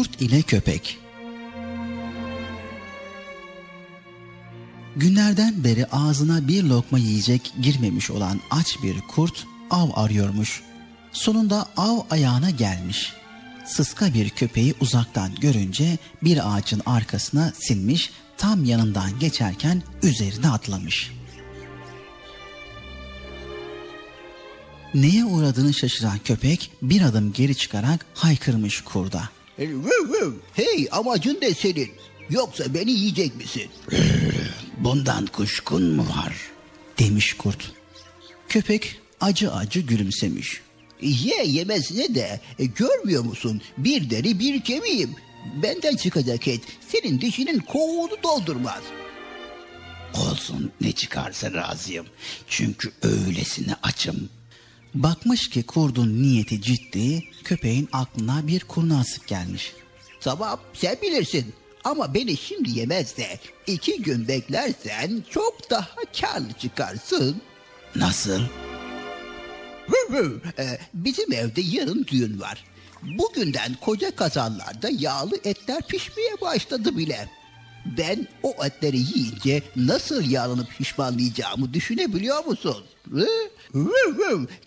[0.00, 0.98] Kurt ile Köpek
[4.96, 10.62] Günlerden beri ağzına bir lokma yiyecek girmemiş olan aç bir kurt av arıyormuş.
[11.12, 13.12] Sonunda av ayağına gelmiş.
[13.66, 21.12] Sıska bir köpeği uzaktan görünce bir ağacın arkasına sinmiş, tam yanından geçerken üzerine atlamış.
[24.94, 29.39] Neye uğradığını şaşıran köpek bir adım geri çıkarak haykırmış kurda.
[29.60, 30.32] Vıv.
[30.54, 31.90] Hey amacın ne senin?
[32.30, 33.70] Yoksa beni yiyecek misin?
[34.78, 36.36] Bundan kuşkun mu var?
[36.98, 37.72] Demiş kurt.
[38.48, 40.60] Köpek acı acı gülümsemiş.
[41.00, 43.62] Ye yemesine de e, görmüyor musun?
[43.78, 45.10] Bir deri bir kemiğim.
[45.62, 48.82] Benden çıkacak et senin dişinin kovuğunu doldurmaz.
[50.14, 52.06] Olsun ne çıkarsa razıyım.
[52.48, 54.28] Çünkü öylesine açım.
[54.94, 59.72] Bakmış ki kurdun niyeti ciddi, köpeğin aklına bir kurnazlık gelmiş.
[60.20, 61.54] Tamam sen bilirsin.
[61.84, 65.88] Ama beni şimdi yemez de iki gün beklersen çok daha
[66.20, 67.42] karlı çıkarsın.
[67.96, 68.40] Nasıl?
[70.58, 72.64] Ee, bizim evde yarın düğün var.
[73.02, 77.28] Bugünden koca kazanlarda yağlı etler pişmeye başladı bile.
[77.84, 82.84] Ben o etleri yiyince nasıl yağlanıp pişmanlayacağımı düşünebiliyor musun?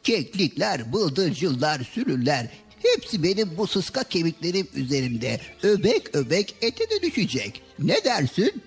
[0.04, 2.48] Keklikler, bıldırcınlar, sürüler
[2.84, 7.62] hepsi benim bu sıska kemiklerim üzerimde öbek öbek ete de düşecek.
[7.80, 8.64] Ne dersin?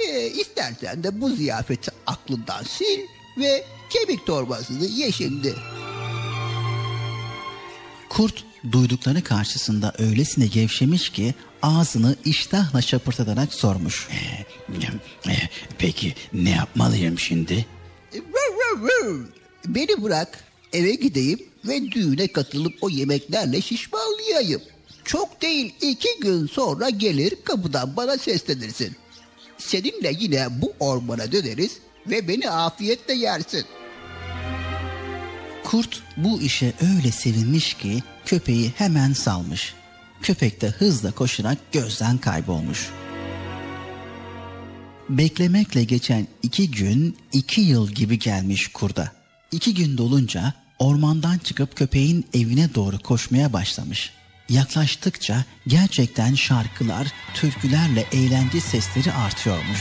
[0.00, 3.00] Ee, istersen de bu ziyafeti aklından sil
[3.38, 5.54] ve kemik torbasını ye şimdi.
[8.08, 14.08] Kurt duydukları karşısında öylesine gevşemiş ki ağzını iştahla şapırtatarak sormuş.
[15.78, 17.66] Peki ne yapmalıyım şimdi?
[18.76, 19.24] Vıv.
[19.66, 24.62] Beni bırak eve gideyim ve düğüne katılıp o yemeklerle şişmanlayayım.
[25.04, 28.96] Çok değil iki gün sonra gelir kapıdan bana seslenirsin.
[29.58, 33.64] Seninle yine bu ormana döneriz ve beni afiyetle yersin.
[35.64, 39.74] Kurt bu işe öyle sevinmiş ki köpeği hemen salmış.
[40.22, 42.90] Köpek de hızla koşarak gözden kaybolmuş.
[45.08, 49.12] Beklemekle geçen iki gün iki yıl gibi gelmiş kurda.
[49.52, 54.12] İki gün dolunca ormandan çıkıp köpeğin evine doğru koşmaya başlamış.
[54.48, 59.80] Yaklaştıkça gerçekten şarkılar, türkülerle eğlence sesleri artıyormuş.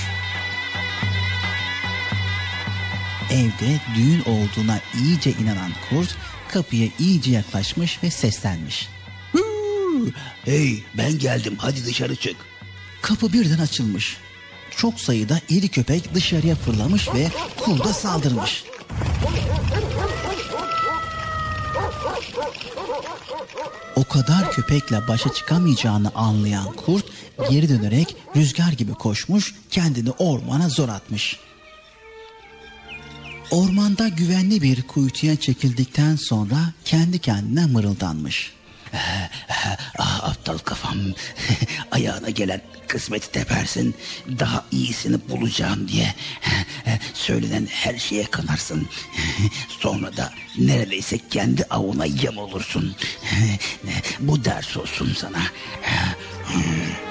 [3.32, 6.16] Evde düğün olduğuna iyice inanan kurt
[6.48, 8.90] kapıya iyice yaklaşmış ve seslenmiş.
[10.46, 12.36] Hey ben geldim hadi dışarı çık.
[13.02, 14.18] Kapı birden açılmış.
[14.78, 17.28] Çok sayıda iri köpek dışarıya fırlamış ve
[17.58, 18.64] kurda saldırmış.
[23.96, 27.06] O kadar köpekle başa çıkamayacağını anlayan kurt
[27.50, 31.40] geri dönerek rüzgar gibi koşmuş kendini ormana zor atmış.
[33.52, 38.54] Ormanda güvenli bir kuytuya çekildikten sonra kendi kendine mırıldanmış.
[40.00, 40.98] Ah aptal kafam.
[41.92, 43.96] Ayağına gelen kısmeti tepersin.
[44.40, 46.14] Daha iyisini bulacağım diye.
[47.14, 48.90] Söylenen her şeye kanarsın.
[49.80, 52.96] Sonra da neredeyse kendi avına yem olursun.
[54.20, 55.42] Bu ders olsun sana.
[56.54, 57.11] Çok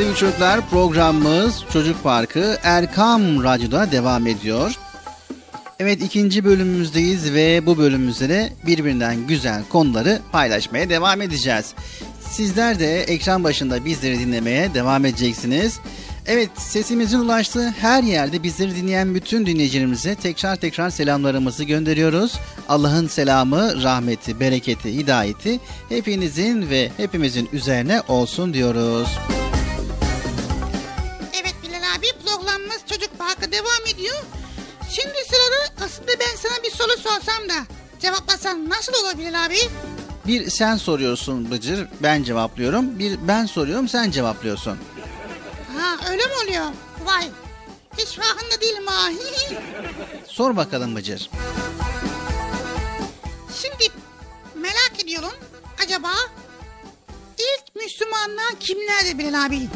[0.00, 4.78] Sevgili çocuklar programımız Çocuk Parkı Erkam Radyo'da devam ediyor.
[5.78, 11.74] Evet ikinci bölümümüzdeyiz ve bu bölümümüzde de birbirinden güzel konuları paylaşmaya devam edeceğiz.
[12.20, 15.80] Sizler de ekran başında bizleri dinlemeye devam edeceksiniz.
[16.26, 22.38] Evet sesimizin ulaştığı her yerde bizleri dinleyen bütün dinleyicilerimize tekrar tekrar selamlarımızı gönderiyoruz.
[22.68, 29.08] Allah'ın selamı, rahmeti, bereketi, hidayeti hepinizin ve hepimizin üzerine olsun diyoruz.
[29.28, 29.49] Evet
[36.00, 37.66] aslında ben sana bir soru sorsam da
[38.00, 39.58] cevaplasan nasıl olur Bilal abi?
[40.26, 42.98] Bir sen soruyorsun Bıcır, ben cevaplıyorum.
[42.98, 44.78] Bir ben soruyorum, sen cevaplıyorsun.
[45.78, 46.64] Ha öyle mi oluyor?
[47.04, 47.28] Vay
[47.98, 49.08] hiç farkında değilim ha.
[50.28, 51.30] Sor bakalım Bıcır.
[53.62, 53.92] Şimdi
[54.54, 55.32] merak ediyorum
[55.84, 56.12] acaba
[57.38, 59.68] ilk Müslümanlar kimlerdi Bilal abi?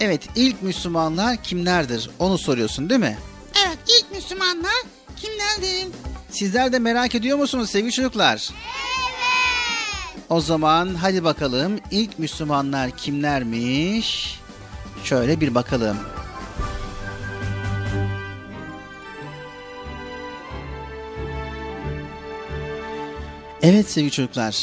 [0.00, 2.10] Evet, ilk Müslümanlar kimlerdir?
[2.18, 3.18] Onu soruyorsun değil mi?
[3.66, 4.82] Evet ilk Müslümanlar
[5.16, 5.88] kimlerdi?
[6.30, 8.50] Sizler de merak ediyor musunuz sevgili çocuklar?
[8.50, 10.24] Evet.
[10.28, 14.40] O zaman hadi bakalım ilk Müslümanlar kimlermiş?
[15.04, 15.96] Şöyle bir bakalım.
[23.62, 24.56] Evet sevgili çocuklar.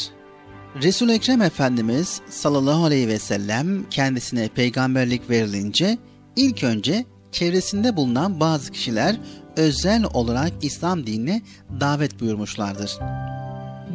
[0.82, 5.98] resul Ekrem Efendimiz sallallahu aleyhi ve sellem kendisine peygamberlik verilince
[6.36, 9.16] ilk önce çevresinde bulunan bazı kişiler
[9.56, 11.42] özel olarak İslam dinine
[11.80, 12.98] davet buyurmuşlardır.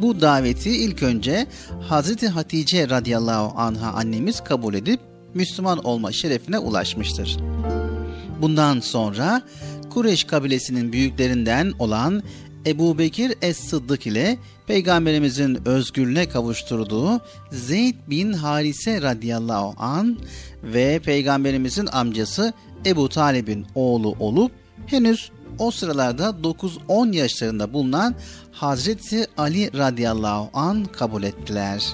[0.02, 1.46] Bu daveti ilk önce
[1.88, 5.00] Hazreti Hatice radıyallahu anha annemiz kabul edip
[5.34, 7.38] Müslüman olma şerefine ulaşmıştır.
[8.42, 9.42] Bundan sonra
[9.90, 12.22] Kureyş kabilesinin büyüklerinden olan
[12.66, 17.20] Ebu Bekir Es-Sıddık ile Peygamberimizin özgürlüğüne kavuşturduğu
[17.52, 20.18] Zeyd bin Harise radıyallahu an
[20.62, 22.52] ve Peygamberimizin amcası
[22.86, 24.52] Ebu Talib'in oğlu olup
[24.86, 28.14] henüz o sıralarda 9-10 yaşlarında bulunan
[28.52, 31.84] Hazreti Ali radıyallahu an kabul ettiler.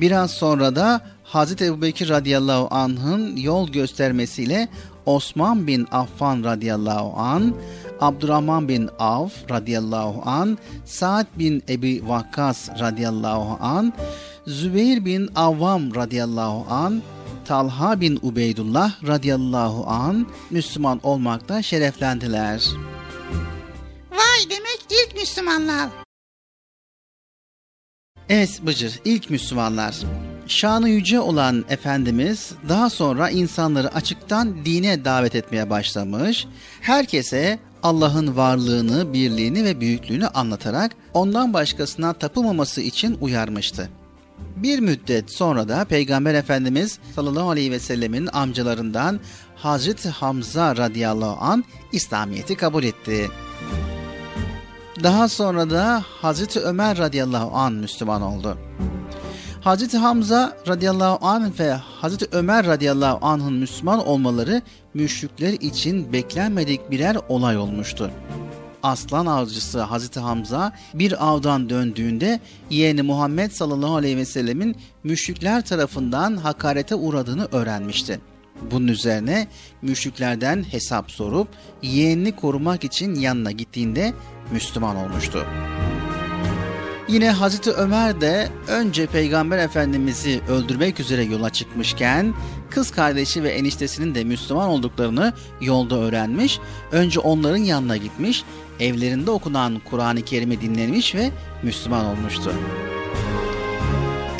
[0.00, 4.68] Biraz sonra da Hazreti Ebubekir radıyallahu anh'ın yol göstermesiyle
[5.06, 7.54] Osman bin Affan radıyallahu an,
[8.00, 13.92] Abdurrahman bin Avf radıyallahu an, Sa'd bin Ebi Vakkas radıyallahu an,
[14.46, 17.02] Zübeyir bin Avvam radıyallahu an,
[17.48, 22.64] Talha bin Ubeydullah radıyallahu an Müslüman olmakta şereflendiler.
[24.10, 25.88] Vay demek ilk Müslümanlar.
[28.28, 29.96] Evet Bıcır, ilk Müslümanlar.
[30.46, 36.46] Şanı yüce olan Efendimiz daha sonra insanları açıktan dine davet etmeye başlamış.
[36.80, 43.90] Herkese Allah'ın varlığını, birliğini ve büyüklüğünü anlatarak ondan başkasına tapılmaması için uyarmıştı.
[44.62, 49.20] Bir müddet sonra da Peygamber Efendimiz sallallahu aleyhi ve sellemin amcalarından
[49.56, 53.30] Hazreti Hamza radıyallahu an İslamiyet'i kabul etti.
[55.02, 58.58] Daha sonra da Hazreti Ömer radıyallahu an Müslüman oldu.
[59.60, 64.62] Hazreti Hamza radıyallahu anh ve Hazreti Ömer radıyallahu anh'ın Müslüman olmaları
[64.94, 68.10] müşrikler için beklenmedik birer olay olmuştu.
[68.82, 76.36] Aslan avcısı Hazreti Hamza bir avdan döndüğünde yeğeni Muhammed sallallahu aleyhi ve sellemin müşrikler tarafından
[76.36, 78.20] hakarete uğradığını öğrenmişti.
[78.70, 79.48] Bunun üzerine
[79.82, 81.48] müşriklerden hesap sorup
[81.82, 84.12] yeğenini korumak için yanına gittiğinde
[84.52, 85.46] Müslüman olmuştu.
[87.08, 92.34] Yine Hazreti Ömer de önce Peygamber Efendimiz'i öldürmek üzere yola çıkmışken
[92.70, 96.58] kız kardeşi ve eniştesinin de Müslüman olduklarını yolda öğrenmiş.
[96.92, 98.44] Önce onların yanına gitmiş,
[98.80, 101.30] evlerinde okunan Kur'an-ı Kerim'i dinlemiş ve
[101.62, 102.52] Müslüman olmuştu.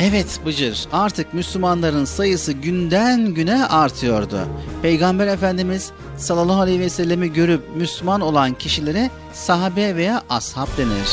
[0.01, 4.49] Evet Bıcır artık Müslümanların sayısı günden güne artıyordu.
[4.83, 11.09] Peygamber Efendimiz sallallahu aleyhi ve sellemi görüp Müslüman olan kişilere sahabe veya ashab denir.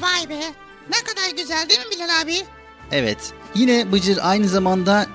[0.00, 0.40] Vay be.
[0.90, 2.61] Ne kadar güzel değil mi Bilal abi?
[2.92, 3.32] Evet.
[3.54, 5.06] Yine Bıcır aynı zamanda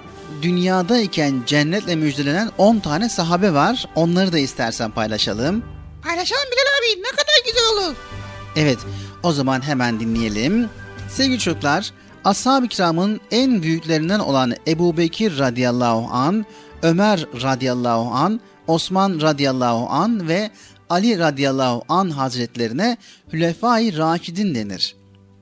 [0.42, 3.86] dünyadayken cennetle müjdelenen 10 tane sahabe var.
[3.96, 5.64] Onları da istersen paylaşalım.
[6.02, 7.04] Paylaşalım Bilal abi.
[7.04, 7.96] Ne kadar güzel olur.
[8.56, 8.80] Evet,
[9.24, 10.70] o zaman hemen dinleyelim.
[11.10, 11.92] Sevgili çocuklar,
[12.24, 16.46] Ashab-ı kiramın en büyüklerinden olan Ebu Bekir radıyallahu an,
[16.82, 20.52] Ömer radıyallahu an, Osman radıyallahu an ve
[20.90, 22.98] Ali radıyallahu an hazretlerine
[23.34, 24.96] Hülefai Raşidin denir.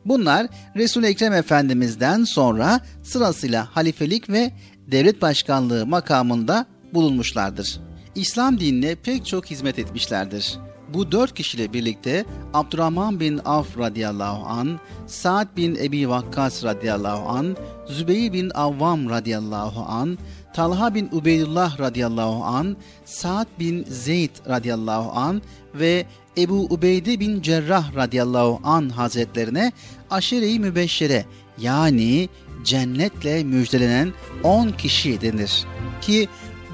[0.05, 4.51] Bunlar Resul-i Ekrem Efendimiz'den sonra sırasıyla halifelik ve
[4.87, 7.79] devlet başkanlığı makamında bulunmuşlardır.
[8.15, 10.57] İslam dinine pek çok hizmet etmişlerdir.
[10.93, 17.57] Bu dört kişiyle birlikte Abdurrahman bin Avf radıyallahu an, Sa'd bin Ebi Vakkas radıyallahu an,
[17.87, 20.17] Zübeyir bin Avvam radıyallahu an,
[20.53, 25.41] Talha bin Ubeydullah radıyallahu an, Sa'd bin Zeyd radıyallahu an
[25.79, 26.05] ve
[26.37, 29.71] Ebu Ubeyde bin Cerrah radıyallahu an hazretlerine
[30.09, 31.25] aşire-i mübeşşere
[31.57, 32.29] yani
[32.63, 34.13] cennetle müjdelenen
[34.43, 35.65] 10 kişi denir.
[36.01, 36.27] Ki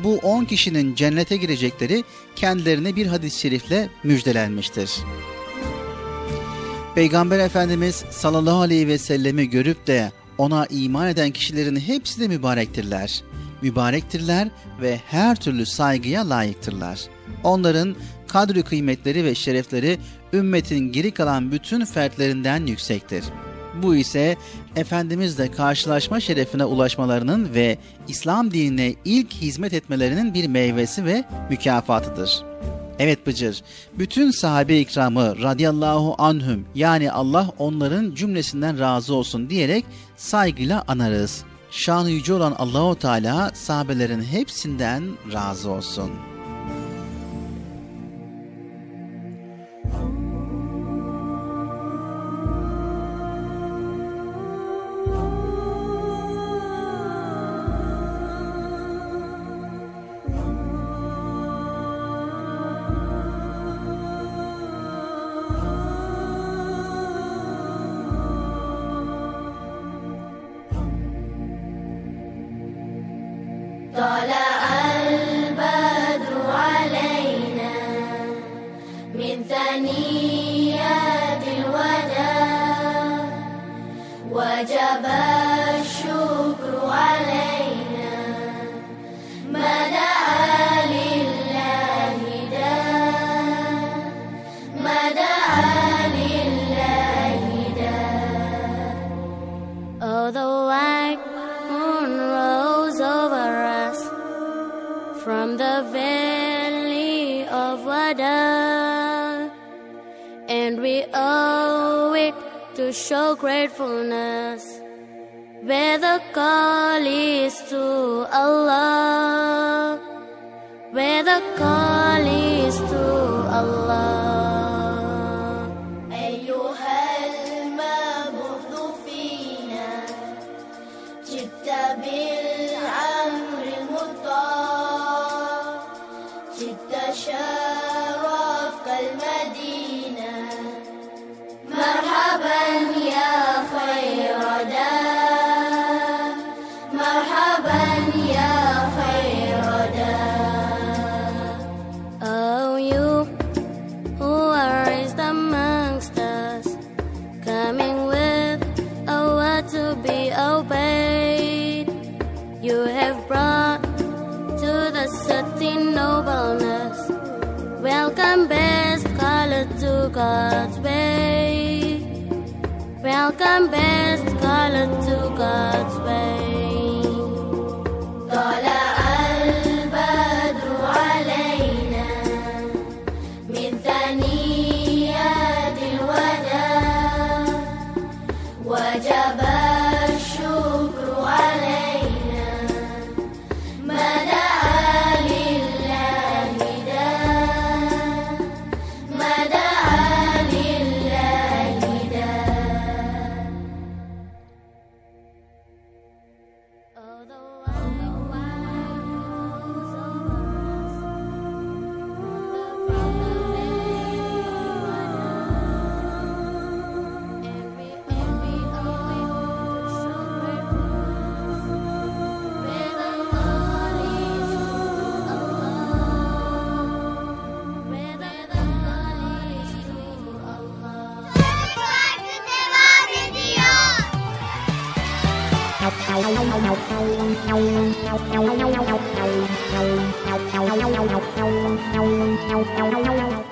[0.03, 2.03] bu 10 kişinin cennete girecekleri
[2.35, 4.91] kendilerine bir hadis-i şerifle müjdelenmiştir.
[6.95, 13.23] Peygamber Efendimiz sallallahu aleyhi ve sellemi görüp de ona iman eden kişilerin hepsi de mübarektirler.
[13.61, 14.47] Mübarektirler
[14.81, 16.99] ve her türlü saygıya layıktırlar.
[17.43, 17.95] Onların
[18.31, 19.97] kadri kıymetleri ve şerefleri
[20.33, 23.23] ümmetin geri kalan bütün fertlerinden yüksektir.
[23.83, 24.37] Bu ise
[24.75, 27.77] Efendimizle karşılaşma şerefine ulaşmalarının ve
[28.07, 32.43] İslam dinine ilk hizmet etmelerinin bir meyvesi ve mükafatıdır.
[32.99, 33.63] Evet Bıcır,
[33.99, 41.43] bütün sahabe ikramı radıyallahu anhüm yani Allah onların cümlesinden razı olsun diyerek saygıyla anarız.
[41.71, 45.03] Şanı yüce olan Allahu Teala sahabelerin hepsinden
[45.33, 46.30] razı olsun.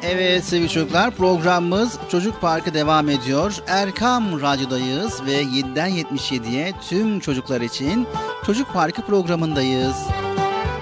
[0.04, 3.56] Evet sevgili çocuklar programımız Çocuk Parkı devam ediyor.
[3.68, 8.08] Erkam Radyo'dayız ve 7'den 77'ye tüm çocuklar için
[8.46, 9.96] Çocuk Parkı programındayız.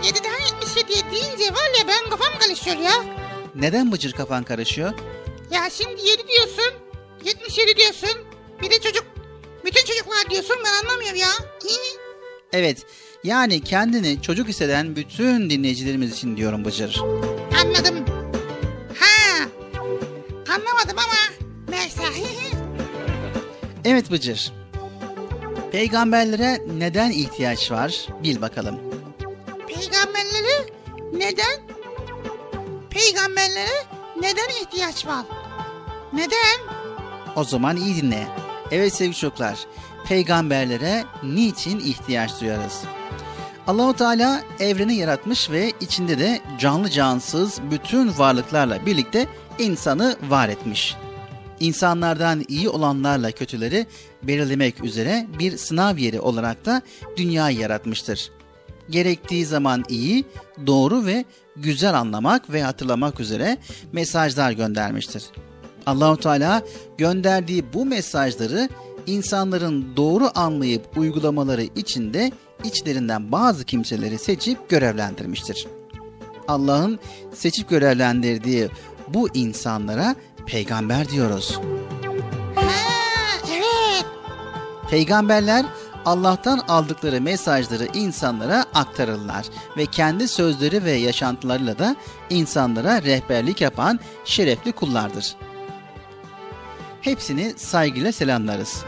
[0.04, 2.92] 7'den 77'ye deyince var ya ben kafam karışıyor ya.
[3.56, 4.94] Neden bıcır kafan karışıyor?
[5.52, 6.74] Ya şimdi 7 diyorsun,
[7.24, 8.10] 77 diyorsun.
[8.62, 9.04] Bir de çocuk,
[9.66, 11.32] bütün çocuklar diyorsun ben anlamıyorum ya.
[12.54, 12.86] Evet
[13.24, 17.02] yani kendini çocuk hisseden bütün dinleyicilerimiz için diyorum Bıcır.
[17.64, 18.06] Anladım.
[19.00, 19.44] Ha.
[20.50, 22.04] Anlamadım ama neyse.
[23.86, 24.54] Evet Bıcır.
[25.72, 28.08] Peygamberlere neden ihtiyaç var?
[28.24, 28.80] Bil bakalım.
[29.68, 30.66] Peygamberlere
[31.14, 31.62] neden?
[32.90, 33.86] Peygamberlere
[34.22, 35.26] neden ihtiyaç var?
[36.14, 36.60] Neden?
[37.36, 38.28] O zaman iyi dinle.
[38.72, 39.58] Evet sevgili çocuklar.
[40.10, 42.84] Peygamberlere niçin ihtiyaç duyarız?
[43.68, 49.28] Allahu Teala evreni yaratmış ve içinde de canlı cansız bütün varlıklarla birlikte
[49.60, 50.96] insanı var etmiş.
[51.60, 53.86] İnsanlardan iyi olanlarla kötüleri
[54.24, 56.82] belirlemek üzere bir sınav yeri olarak da
[57.18, 58.32] dünyayı yaratmıştır.
[58.90, 60.26] Gerektiği zaman iyi,
[60.68, 63.58] doğru ve güzel anlamak ve hatırlamak üzere
[63.92, 65.24] mesajlar göndermiştir.
[65.86, 66.62] Allahu Teala
[66.98, 68.70] gönderdiği bu mesajları
[69.08, 72.32] insanların doğru anlayıp uygulamaları için de
[72.64, 75.68] içlerinden bazı kimseleri seçip görevlendirmiştir.
[76.48, 77.00] Allah'ın
[77.34, 78.70] seçip görevlendirdiği
[79.08, 81.60] bu insanlara peygamber diyoruz.
[83.52, 84.06] Evet.
[84.90, 85.66] Peygamberler
[86.06, 89.46] Allah'tan aldıkları mesajları insanlara aktarırlar
[89.78, 91.96] ve kendi sözleri ve yaşantılarıyla da
[92.30, 95.36] insanlara rehberlik yapan şerefli kullardır.
[97.02, 98.84] Hepsini saygıyla selamlarız.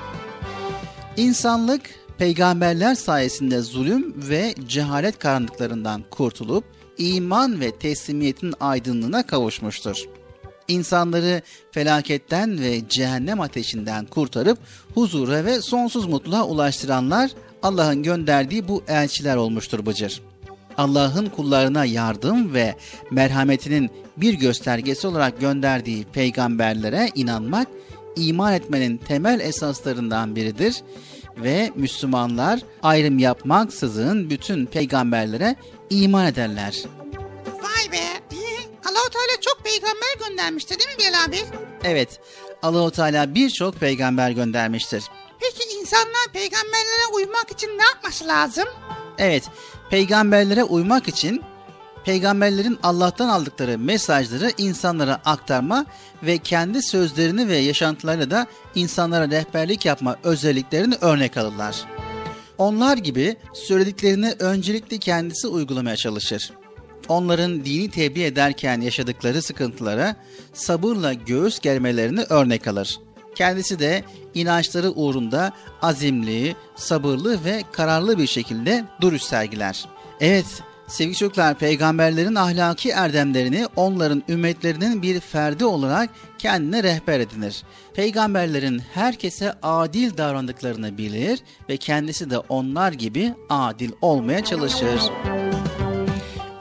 [1.18, 1.82] İnsanlık
[2.18, 6.64] peygamberler sayesinde zulüm ve cehalet karanlıklarından kurtulup
[6.98, 10.06] iman ve teslimiyetin aydınlığına kavuşmuştur.
[10.68, 11.42] İnsanları
[11.72, 14.58] felaketten ve cehennem ateşinden kurtarıp
[14.94, 17.32] huzura ve sonsuz mutluluğa ulaştıranlar
[17.64, 20.22] Allah'ın gönderdiği bu elçiler olmuştur Bıcır.
[20.78, 22.76] Allah'ın kullarına yardım ve
[23.12, 27.68] merhametinin bir göstergesi olarak gönderdiği peygamberlere inanmak
[28.28, 30.76] iman etmenin temel esaslarından biridir
[31.38, 35.56] ve Müslümanlar ayrım yapmaksızın bütün peygamberlere
[35.90, 36.84] iman ederler.
[37.46, 38.20] Vay be.
[38.86, 41.38] Allahu Teala çok peygamber göndermişti değil mi Bilal abi?
[41.84, 42.20] Evet,
[42.64, 45.04] Allahu Teala birçok peygamber göndermiştir.
[45.40, 48.66] Peki insanlar peygamberlere uymak için ne yapması lazım?
[49.18, 49.44] Evet,
[49.90, 51.42] peygamberlere uymak için
[52.10, 55.86] peygamberlerin Allah'tan aldıkları mesajları insanlara aktarma
[56.24, 61.76] ve kendi sözlerini ve yaşantılarıyla da insanlara rehberlik yapma özelliklerini örnek alırlar.
[62.58, 66.52] Onlar gibi söylediklerini öncelikle kendisi uygulamaya çalışır.
[67.08, 70.16] Onların dini tebliğ ederken yaşadıkları sıkıntılara
[70.54, 73.00] sabırla göğüs germelerini örnek alır.
[73.36, 74.04] Kendisi de
[74.34, 75.52] inançları uğrunda
[75.82, 79.86] azimli, sabırlı ve kararlı bir şekilde duruş sergiler.
[80.22, 87.64] Evet, sevgili çocuklar, peygamberlerin ahlaki erdemlerini onların ümmetlerinin bir ferdi olarak kendine rehber edinir.
[87.94, 95.02] Peygamberlerin herkese adil davrandıklarını bilir ve kendisi de onlar gibi adil olmaya çalışır.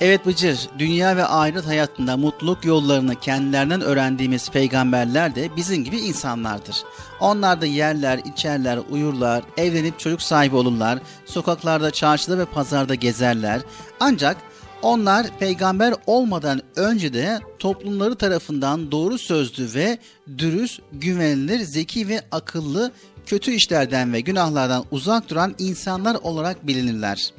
[0.00, 6.76] Evet Bıcır, dünya ve ahiret hayatında mutluluk yollarını kendilerinden öğrendiğimiz peygamberler de bizim gibi insanlardır.
[7.20, 13.60] Onlar da yerler, içerler, uyurlar, evlenip çocuk sahibi olurlar, sokaklarda, çarşıda ve pazarda gezerler.
[14.00, 14.36] Ancak
[14.82, 19.98] onlar peygamber olmadan önce de toplumları tarafından doğru sözlü ve
[20.38, 22.92] dürüst, güvenilir, zeki ve akıllı,
[23.26, 27.32] kötü işlerden ve günahlardan uzak duran insanlar olarak bilinirler.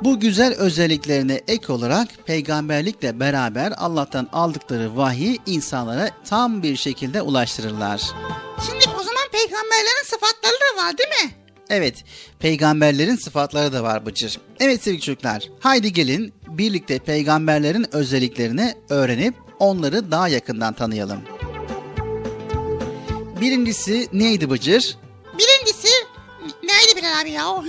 [0.00, 7.98] Bu güzel özelliklerine ek olarak peygamberlikle beraber Allah'tan aldıkları vahiy insanlara tam bir şekilde ulaştırırlar.
[8.66, 11.34] Şimdi o zaman peygamberlerin sıfatları da var değil mi?
[11.70, 12.04] Evet,
[12.38, 14.38] peygamberlerin sıfatları da var Bıcır.
[14.60, 21.20] Evet sevgili çocuklar, haydi gelin birlikte peygamberlerin özelliklerini öğrenip onları daha yakından tanıyalım.
[23.40, 24.96] Birincisi neydi Bıcır?
[25.38, 25.88] Birincisi
[26.62, 27.62] neydi Bilal abi ya?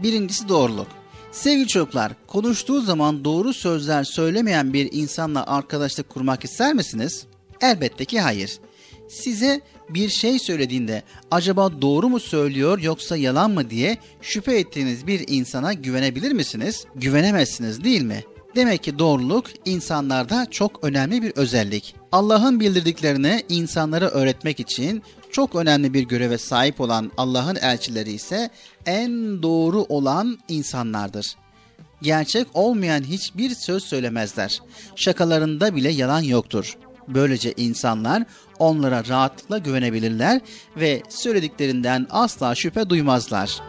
[0.00, 0.88] Birincisi doğruluk.
[1.36, 7.26] Sevgili çocuklar, konuştuğu zaman doğru sözler söylemeyen bir insanla arkadaşlık kurmak ister misiniz?
[7.60, 8.58] Elbette ki hayır.
[9.08, 15.24] Size bir şey söylediğinde acaba doğru mu söylüyor yoksa yalan mı diye şüphe ettiğiniz bir
[15.28, 16.84] insana güvenebilir misiniz?
[16.94, 18.24] Güvenemezsiniz değil mi?
[18.56, 21.94] Demek ki doğruluk insanlarda çok önemli bir özellik.
[22.12, 25.02] Allah'ın bildirdiklerini insanlara öğretmek için
[25.32, 28.50] çok önemli bir göreve sahip olan Allah'ın elçileri ise
[28.86, 31.36] en doğru olan insanlardır.
[32.02, 34.60] Gerçek olmayan hiçbir söz söylemezler.
[34.96, 36.76] Şakalarında bile yalan yoktur.
[37.08, 38.22] Böylece insanlar
[38.58, 40.40] onlara rahatlıkla güvenebilirler
[40.76, 43.60] ve söylediklerinden asla şüphe duymazlar.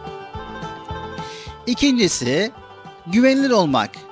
[1.67, 2.51] İkincisi,
[3.07, 4.06] güvenilir olmak.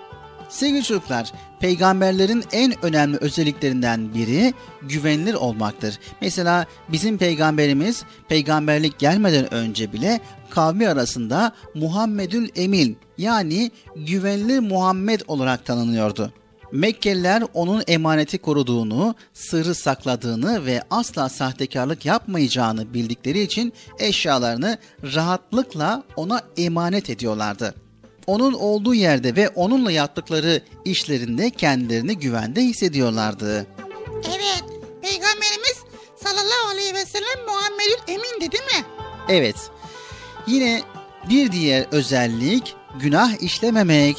[0.49, 5.99] Sevgili çocuklar, peygamberlerin en önemli özelliklerinden biri güvenilir olmaktır.
[6.21, 10.19] Mesela bizim peygamberimiz peygamberlik gelmeden önce bile
[10.49, 16.33] kavmi arasında Muhammedül Emin yani güvenilir Muhammed olarak tanınıyordu.
[16.71, 24.77] Mekkeliler onun emaneti koruduğunu, sırrı sakladığını ve asla sahtekarlık yapmayacağını bildikleri için eşyalarını
[25.15, 27.84] rahatlıkla ona emanet ediyorlardı.
[28.27, 33.67] Onun olduğu yerde ve onunla yaptıkları işlerinde kendilerini güvende hissediyorlardı.
[34.27, 34.63] Evet,
[35.01, 35.77] peygamberimiz
[36.15, 38.85] sallallahu aleyhi ve sellem Muhammedül Emin'di değil mi?
[39.29, 39.55] Evet.
[40.47, 40.81] Yine
[41.29, 44.17] bir diğer özellik günah işlememek.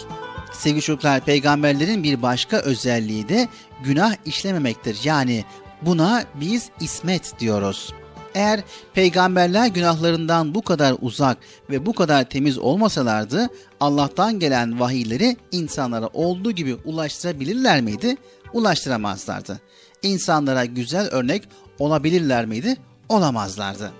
[0.53, 3.49] Sevgili çocuklar peygamberlerin bir başka özelliği de
[3.85, 4.99] günah işlememektir.
[5.05, 5.45] Yani
[5.83, 7.93] buna biz ismet diyoruz.
[8.37, 8.61] Eğer
[8.95, 11.39] peygamberler günahlarından bu kadar uzak
[11.71, 13.49] ve bu kadar temiz olmasalardı
[13.81, 18.17] Allah'tan gelen vahiyleri insanlara olduğu gibi ulaştırabilirler miydi?
[18.53, 19.61] Ulaştıramazlardı.
[20.03, 22.77] İnsanlara güzel örnek olabilirler miydi?
[23.09, 23.93] Olamazlardı.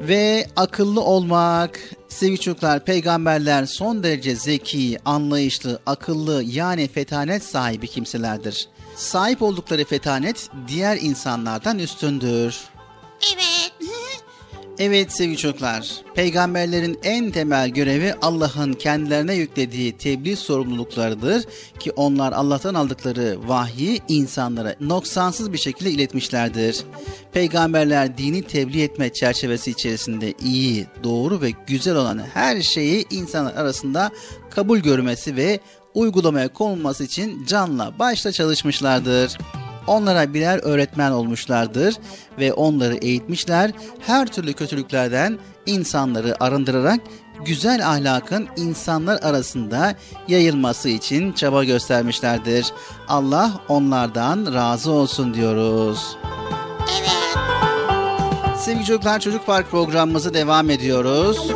[0.00, 8.68] Ve akıllı olmak, sevgili çocuklar peygamberler son derece zeki, anlayışlı, akıllı yani fetanet sahibi kimselerdir.
[8.96, 12.71] Sahip oldukları fetanet diğer insanlardan üstündür.
[13.34, 13.72] Evet.
[14.78, 21.44] Evet sevgili çocuklar, peygamberlerin en temel görevi Allah'ın kendilerine yüklediği tebliğ sorumluluklarıdır
[21.78, 26.84] ki onlar Allah'tan aldıkları vahyi insanlara noksansız bir şekilde iletmişlerdir.
[27.32, 34.10] Peygamberler dini tebliğ etme çerçevesi içerisinde iyi, doğru ve güzel olan her şeyi insanlar arasında
[34.50, 35.60] kabul görmesi ve
[35.94, 39.38] uygulamaya konulması için canla başla çalışmışlardır
[39.86, 41.94] onlara birer öğretmen olmuşlardır
[42.38, 43.70] ve onları eğitmişler.
[44.00, 47.00] Her türlü kötülüklerden insanları arındırarak
[47.44, 49.94] güzel ahlakın insanlar arasında
[50.28, 52.66] yayılması için çaba göstermişlerdir.
[53.08, 56.16] Allah onlardan razı olsun diyoruz.
[57.00, 57.38] Evet.
[58.58, 61.48] Sevgili çocuklar Çocuk Park programımızı devam ediyoruz.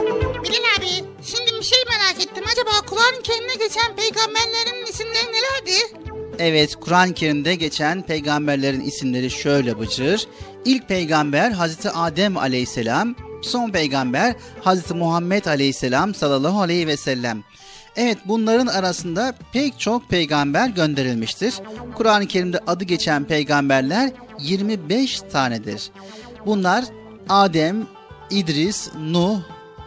[0.44, 2.44] Bilal abi, şimdi bir şey merak ettim.
[2.52, 6.05] Acaba Kur'an-ı Kerim'de geçen peygamberlerin isimleri nelerdi?
[6.38, 10.26] Evet, Kur'an-ı Kerim'de geçen peygamberlerin isimleri şöyle bıcır.
[10.64, 17.44] İlk peygamber Hazreti Adem aleyhisselam, son peygamber Hazreti Muhammed aleyhisselam sallallahu aleyhi ve sellem.
[17.96, 21.54] Evet bunların arasında pek çok peygamber gönderilmiştir.
[21.94, 25.90] Kur'an-ı Kerim'de adı geçen peygamberler 25 tanedir.
[26.46, 26.84] Bunlar
[27.28, 27.86] Adem,
[28.30, 29.40] İdris, Nuh,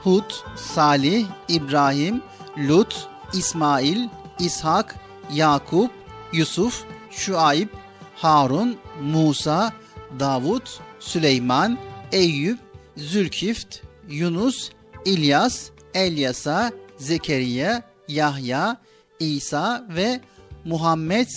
[0.03, 2.21] Hud, Salih, İbrahim,
[2.57, 4.07] Lut, İsmail,
[4.39, 4.95] İshak,
[5.33, 5.91] Yakup,
[6.33, 7.67] Yusuf, Şuayb,
[8.15, 9.73] Harun, Musa,
[10.19, 11.77] Davut, Süleyman,
[12.11, 12.59] Eyüp,
[12.97, 13.77] Zülkift,
[14.09, 14.69] Yunus,
[15.05, 18.77] İlyas, Elyasa, Zekeriya, Yahya,
[19.19, 20.21] İsa ve
[20.65, 21.27] Muhammed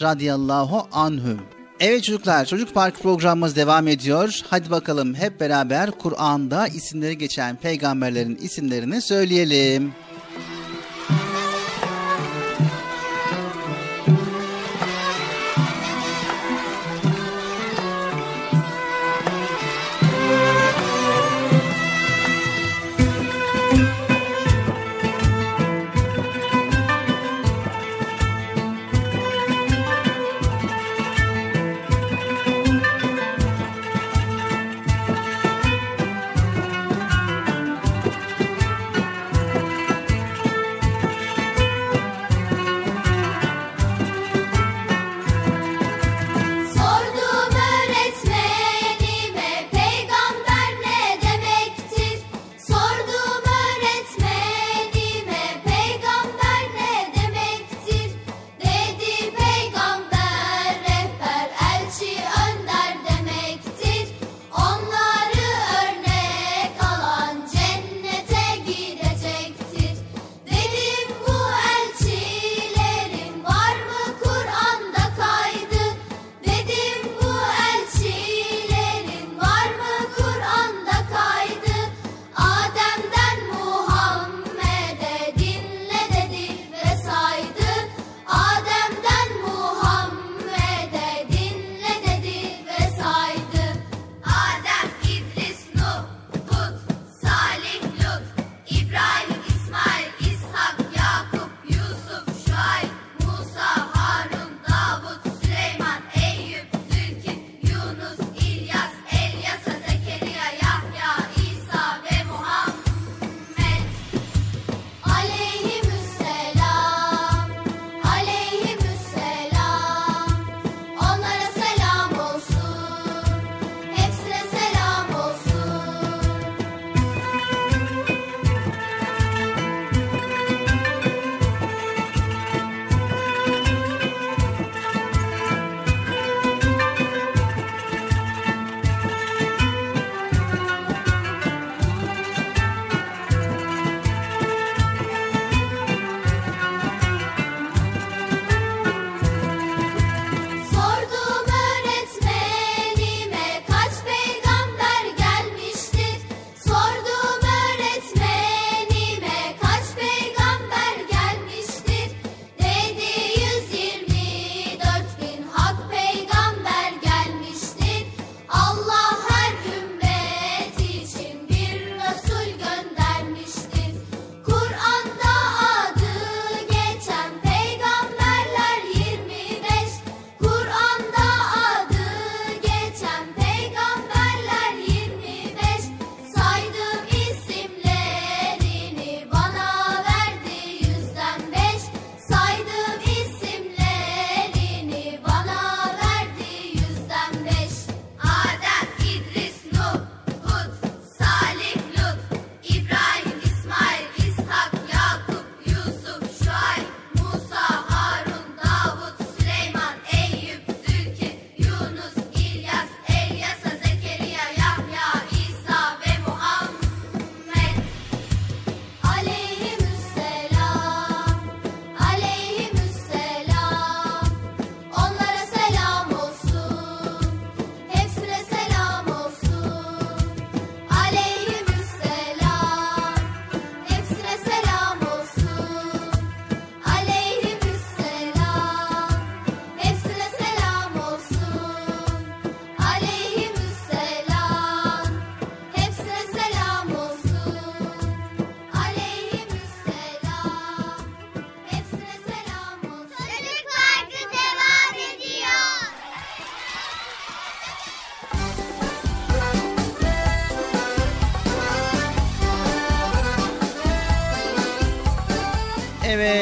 [0.00, 1.40] radıyallahu anhüm.
[1.80, 4.40] Evet çocuklar, Çocuk Park programımız devam ediyor.
[4.50, 9.92] Hadi bakalım hep beraber Kur'an'da isimleri geçen peygamberlerin isimlerini söyleyelim.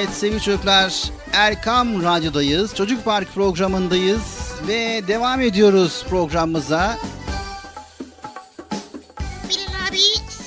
[0.00, 2.74] Evet sevgili çocuklar Erkam Radyo'dayız.
[2.74, 4.20] Çocuk Park programındayız
[4.68, 6.98] ve devam ediyoruz programımıza.
[9.48, 9.98] Bilal abi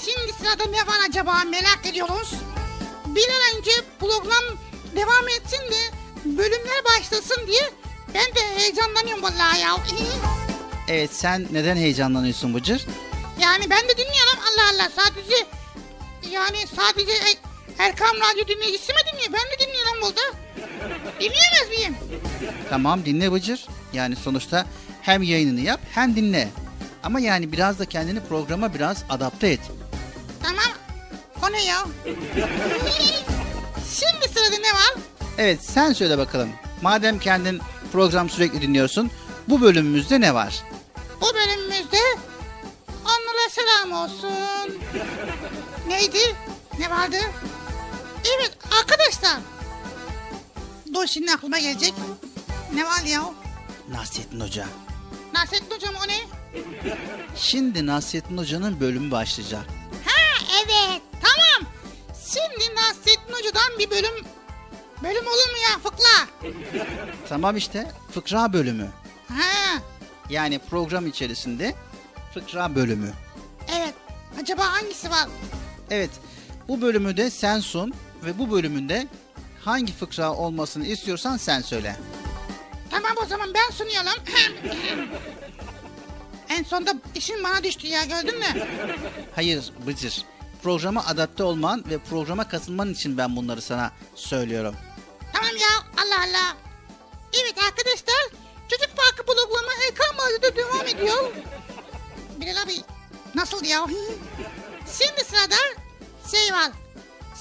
[0.06, 2.34] şimdi sırada ne var acaba merak ediyoruz.
[3.06, 4.44] Bir an önce program
[4.96, 5.92] devam etsin de
[6.26, 7.70] bölümler başlasın diye
[8.14, 9.76] ben de heyecanlanıyorum vallahi ya.
[10.88, 12.86] Evet sen neden heyecanlanıyorsun Bıcır?
[13.42, 14.90] Yani ben de dinliyorum Allah Allah.
[14.96, 15.46] Sadece
[16.32, 19.00] yani sadece E- Erkam Radyo dinleyicisi mi
[21.24, 21.96] Dinleyemez miyim?
[22.70, 23.66] Tamam dinle Bıcır.
[23.94, 24.66] Yani sonuçta
[25.02, 26.48] hem yayınını yap hem dinle.
[27.04, 29.60] Ama yani biraz da kendini programa biraz adapte et.
[30.44, 30.64] Tamam.
[31.44, 31.78] O ne ya?
[33.94, 34.94] Şimdi sırada ne var?
[35.38, 36.50] Evet sen söyle bakalım.
[36.82, 39.12] Madem kendin program sürekli dinliyorsun.
[39.50, 40.64] Bu bölümümüzde ne var?
[41.22, 41.98] Bu bölümümüzde
[43.06, 44.78] onlara selam olsun.
[45.88, 46.36] Neydi?
[46.80, 47.18] Ne vardı?
[48.38, 48.52] Evet
[48.82, 49.40] arkadaşlar.
[50.94, 51.94] Dur şimdi aklıma gelecek.
[52.74, 53.24] Ne var ya?
[53.92, 54.66] Nasrettin Hoca.
[55.34, 56.18] Nasrettin hocam o ne?
[57.36, 59.66] Şimdi Nasrettin Hoca'nın bölümü başlayacak.
[60.06, 61.72] Ha evet tamam.
[62.34, 64.26] Şimdi Nasrettin Hoca'dan bir bölüm
[65.04, 66.28] bölüm olur mu ya fıkla?
[67.30, 68.90] Tamam işte fıkra bölümü.
[69.28, 69.80] Ha
[70.30, 71.76] Yani program içerisinde
[72.34, 73.12] fıkra bölümü.
[73.76, 73.94] evet.
[74.42, 75.28] Acaba hangisi var?
[75.92, 76.10] Evet
[76.68, 77.94] bu bölümü de sen sun
[78.26, 79.08] ve bu bölümünde
[79.66, 81.96] hangi fıkra olmasını istiyorsan sen söyle.
[82.92, 84.24] Tamam o zaman ben sunuyorum.
[86.50, 88.46] en sonda işin bana düştü ya gördün mü?
[89.36, 90.26] Hayır Bıcır.
[90.64, 94.76] Programa adapte olman ve programa katılman için ben bunları sana söylüyorum.
[95.34, 96.58] Tamam ya Allah Allah.
[97.42, 101.32] Evet arkadaşlar Çocuk Parkı bloklama Ekran Radyo'da devam ediyor.
[102.42, 102.74] Bilal abi
[103.36, 103.86] nasıl ya?
[105.00, 105.56] Şimdi sırada
[106.32, 106.72] şey var.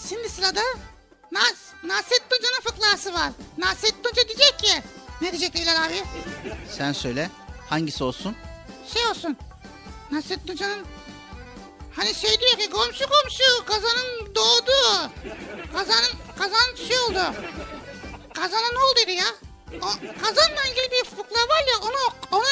[0.08, 0.60] Şimdi sırada
[1.32, 3.32] Nas Nasrettin Hoca'nın fıkrası var.
[3.58, 4.82] Nasrettin Hoca diyecek ki
[5.20, 6.02] ne diyecek Bilal abi?
[6.76, 7.30] Sen söyle
[7.70, 8.36] hangisi olsun?
[8.94, 9.36] Şey olsun.
[10.10, 10.86] Nasrettin Hoca'nın
[11.96, 15.10] hani şey diyor ki komşu komşu kazanın doğdu.
[15.72, 17.34] Kazanın kazan şey oldu.
[18.34, 19.24] Kazana ne oldu ya?
[19.82, 19.86] O,
[20.22, 22.44] kazanla ilgili bir fıkra var ya onu onu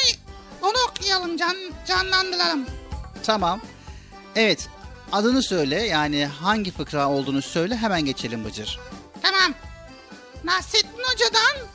[0.62, 1.57] onu okuyalım can,
[1.89, 2.66] canlandıralım.
[3.27, 3.61] Tamam.
[4.36, 4.69] Evet
[5.12, 8.78] adını söyle yani hangi fıkra olduğunu söyle hemen geçelim Bıcır.
[9.23, 9.55] Tamam.
[10.45, 11.66] Nasrettin Hoca'dan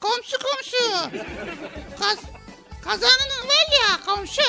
[0.00, 1.10] komşu komşu.
[2.00, 2.18] Kaz,
[2.84, 4.42] kazanın var ya komşu.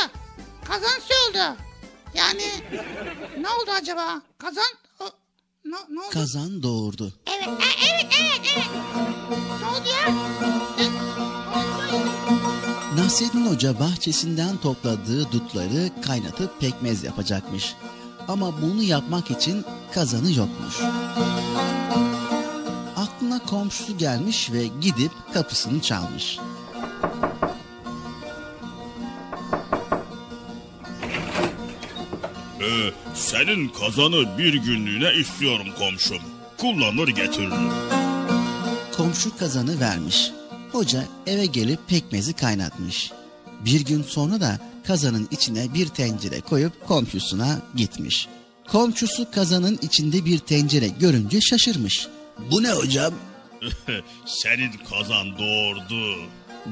[0.65, 1.57] Kazan oldu.
[2.13, 2.43] Yani
[3.39, 4.21] ne oldu acaba?
[4.37, 4.65] Kazan
[5.65, 6.09] ne, ne oldu?
[6.09, 7.13] Kazan doğurdu.
[7.27, 8.65] Evet, e- evet, evet, evet.
[9.61, 10.13] Ne oldu ya?
[10.85, 10.87] E?
[12.97, 17.75] Nasrettin Hoca bahçesinden topladığı dutları kaynatıp pekmez yapacakmış.
[18.31, 20.75] Ama bunu yapmak için kazanı yokmuş.
[22.95, 26.39] Aklına komşusu gelmiş ve gidip kapısını çalmış.
[32.61, 36.21] Ee, senin kazanı bir günlüğüne istiyorum komşum.
[36.57, 37.71] Kullanır getiririm.
[38.97, 40.31] Komşu kazanı vermiş.
[40.71, 43.11] Hoca eve gelip pekmezi kaynatmış.
[43.65, 48.27] Bir gün sonra da kazanın içine bir tencere koyup komşusuna gitmiş.
[48.67, 52.07] Komşusu kazanın içinde bir tencere görünce şaşırmış.
[52.51, 53.13] Bu ne hocam?
[54.25, 56.15] senin kazan doğurdu.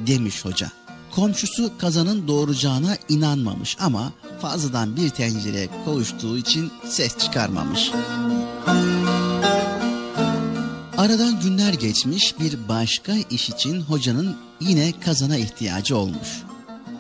[0.08, 0.72] demiş hoca.
[1.12, 7.92] Komşusu kazanın doğuracağına inanmamış ama fazladan bir tencere koğuştuğu için ses çıkarmamış.
[10.98, 16.44] Aradan günler geçmiş bir başka iş için hocanın yine kazana ihtiyacı olmuş.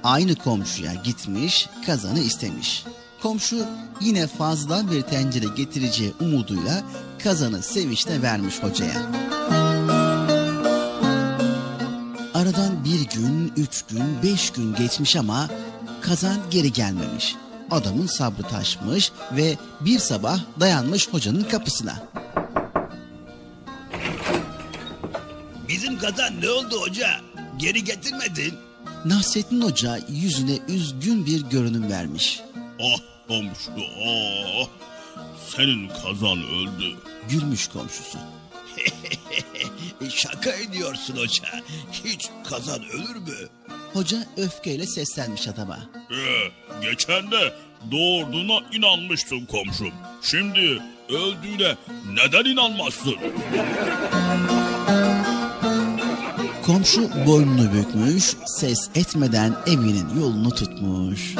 [0.03, 2.85] Aynı komşuya gitmiş kazanı istemiş.
[3.21, 3.65] Komşu
[4.01, 6.83] yine fazla bir tencere getireceği umuduyla
[7.23, 9.01] kazanı sevinçle vermiş hocaya.
[12.33, 15.49] Aradan bir gün, üç gün, beş gün geçmiş ama
[16.01, 17.35] kazan geri gelmemiş.
[17.71, 22.03] Adamın sabrı taşmış ve bir sabah dayanmış hocanın kapısına.
[25.67, 27.09] Bizim kazan ne oldu hoca?
[27.57, 28.68] Geri getirmedin.
[29.05, 32.41] Nasrettin Hoca yüzüne üzgün bir görünüm vermiş.
[32.81, 33.71] Ah komşu
[34.05, 34.67] ah.
[35.55, 36.95] Senin kazan öldü.
[37.29, 38.17] Gülmüş komşusu.
[40.09, 41.43] Şaka ediyorsun hoca.
[42.05, 43.49] Hiç kazan ölür mü?
[43.93, 45.79] Hoca öfkeyle seslenmiş adama.
[46.11, 46.51] Ee,
[46.81, 47.53] geçen de
[47.91, 49.93] doğurduğuna inanmıştın komşum.
[50.21, 51.75] Şimdi öldüğüne
[52.13, 53.15] neden inanmazsın?
[56.69, 61.35] Komşu boynunu bükmüş, ses etmeden evinin yolunu tutmuş.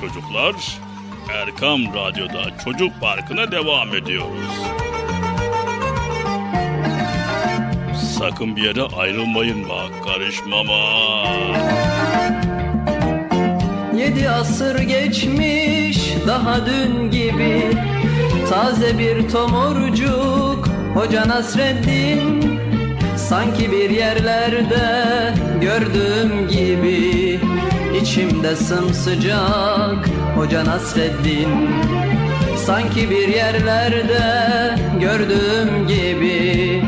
[0.00, 0.54] Çocuklar,
[1.34, 4.54] Erkam Radyo'da Çocuk Parkı'na devam ediyoruz.
[8.18, 10.80] Sakın bir yere ayrılmayın bak, karışmama.
[13.96, 17.62] Yedi asır geçmiş daha dün gibi
[18.50, 22.60] Taze bir tomurcuk Hoca Nasreddin
[23.16, 27.29] Sanki bir yerlerde gördüğüm gibi
[28.10, 31.70] içimde sımsıcak Hoca Nasreddin.
[32.66, 36.82] Sanki bir yerlerde gördüğüm gibi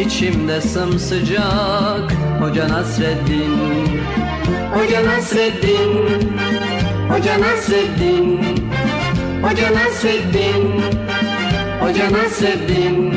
[0.00, 4.00] içimde sımsıcak Hoca Nasreddin.
[4.74, 6.32] Hoca Nasreddin.
[7.08, 8.40] Hoca Nasreddin.
[9.42, 10.82] Hoca Nasreddin.
[11.80, 13.14] Hoca Nasreddin.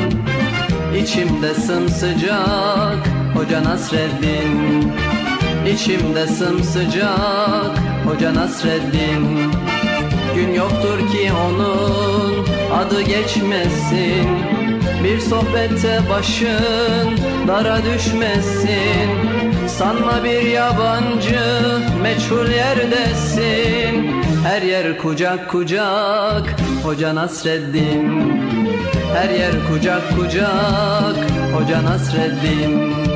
[1.02, 5.05] İçimde sımsıcak Hoca Nasreddin
[5.74, 9.52] İçimde sımsıcak Hoca Nasreddin.
[10.34, 14.28] Gün yoktur ki onun adı geçmesin.
[15.04, 17.18] Bir sohbette başın
[17.48, 19.10] dara düşmesin.
[19.68, 21.40] Sanma bir yabancı
[22.02, 24.22] meçhul yerdesin.
[24.44, 28.32] Her yer kucak kucak Hoca Nasreddin.
[29.14, 31.16] Her yer kucak kucak
[31.54, 33.15] Hoca Nasreddin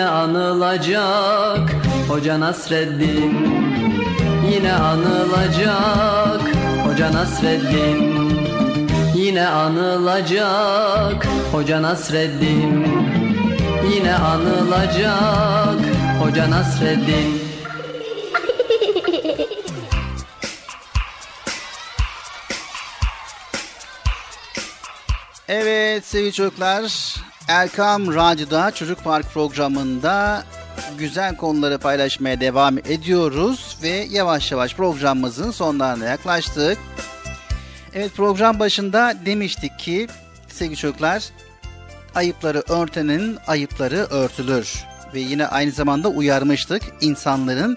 [0.00, 1.70] Yine anılacak.
[2.08, 3.48] Hoca Nasreddin
[4.52, 6.40] Yine anılacak.
[6.86, 8.30] Hoca Nasreddin
[9.14, 11.26] Yine anılacak.
[11.52, 12.86] Hoca Nasreddin
[13.94, 15.80] Yine anılacak.
[16.22, 17.42] Hoca Nasreddin.
[25.48, 27.14] Evet sevgili çocuklar,
[27.50, 30.44] Erkam Radyo'da Çocuk Park programında
[30.98, 36.78] güzel konuları paylaşmaya devam ediyoruz ve yavaş yavaş programımızın sonlarına yaklaştık.
[37.94, 40.06] Evet program başında demiştik ki
[40.48, 41.24] sevgili çocuklar
[42.14, 47.76] ayıpları örtenin ayıpları örtülür ve yine aynı zamanda uyarmıştık insanların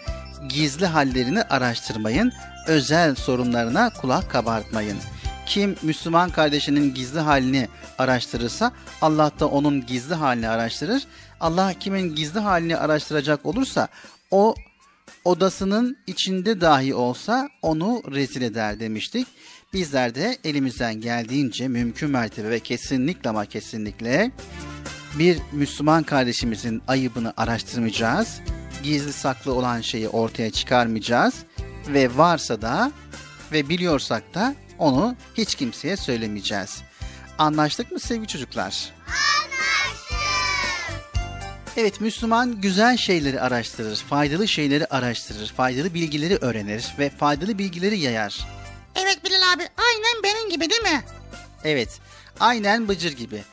[0.49, 2.33] gizli hallerini araştırmayın,
[2.67, 4.97] özel sorunlarına kulak kabartmayın.
[5.45, 7.67] Kim Müslüman kardeşinin gizli halini
[7.97, 8.71] araştırırsa
[9.01, 11.03] Allah da onun gizli halini araştırır.
[11.39, 13.87] Allah kimin gizli halini araştıracak olursa
[14.31, 14.55] o
[15.25, 19.27] odasının içinde dahi olsa onu rezil eder demiştik.
[19.73, 24.31] Bizler de elimizden geldiğince mümkün mertebe ve kesinlikle ama kesinlikle
[25.19, 28.39] bir Müslüman kardeşimizin ayıbını araştırmayacağız.
[28.83, 31.35] Gizli saklı olan şeyi ortaya çıkarmayacağız
[31.87, 32.91] ve varsa da
[33.51, 36.81] ve biliyorsak da onu hiç kimseye söylemeyeceğiz.
[37.37, 38.93] Anlaştık mı sevgili çocuklar?
[41.77, 48.39] Evet Müslüman güzel şeyleri araştırır, faydalı şeyleri araştırır, faydalı bilgileri öğrenir ve faydalı bilgileri yayar.
[48.95, 51.03] Evet Bilal abi aynen benim gibi değil mi?
[51.63, 51.99] Evet,
[52.39, 53.43] aynen Bıcır gibi.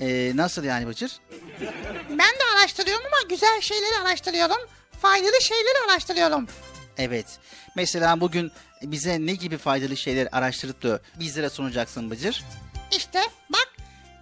[0.00, 1.12] Ee, nasıl yani Bıcır?
[2.10, 4.56] Ben de araştırıyorum ama güzel şeyleri araştırıyorum.
[5.02, 6.46] Faydalı şeyleri araştırıyorum.
[6.98, 7.26] Evet.
[7.76, 8.52] Mesela bugün
[8.82, 12.44] bize ne gibi faydalı şeyler araştırıp da bizlere sunacaksın Bıcır?
[12.96, 13.20] İşte
[13.52, 13.68] bak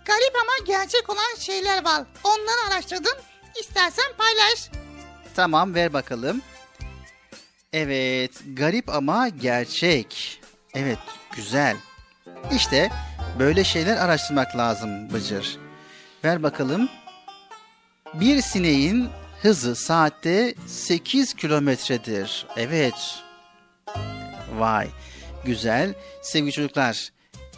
[0.05, 2.05] garip ama gerçek olan şeyler var.
[2.25, 3.19] Onları araştırdım.
[3.61, 4.71] İstersen paylaş.
[5.37, 6.43] Tamam ver bakalım.
[7.73, 10.41] Evet, garip ama gerçek.
[10.75, 10.99] Evet,
[11.37, 11.77] güzel.
[12.53, 12.91] İşte
[13.39, 15.59] böyle şeyler araştırmak lazım Bıcır.
[16.25, 16.89] Ver bakalım.
[18.15, 19.09] Bir sineğin
[19.43, 22.47] hızı saatte 8 kilometredir.
[22.57, 22.95] Evet.
[24.59, 24.89] Vay.
[25.45, 25.95] Güzel.
[26.23, 27.09] Sevgili çocuklar.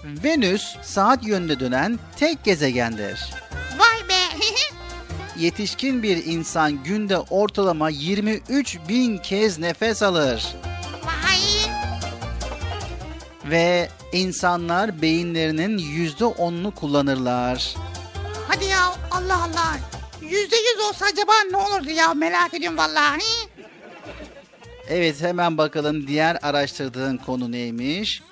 [0.05, 3.31] Venüs saat yönünde dönen tek gezegendir.
[3.79, 4.45] Vay be.
[5.39, 10.47] Yetişkin bir insan günde ortalama 23 bin kez nefes alır.
[11.05, 11.73] Vay.
[13.51, 17.75] Ve insanlar beyinlerinin yüzde onunu kullanırlar.
[18.49, 19.98] Hadi ya Allah Allah.
[20.31, 23.21] Yüzde yüz olsa acaba ne olurdu ya merak ediyorum vallahi.
[24.89, 28.23] Evet hemen bakalım diğer araştırdığın konu neymiş?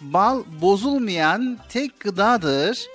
[0.00, 2.86] Bal bozulmayan tek gıdadır.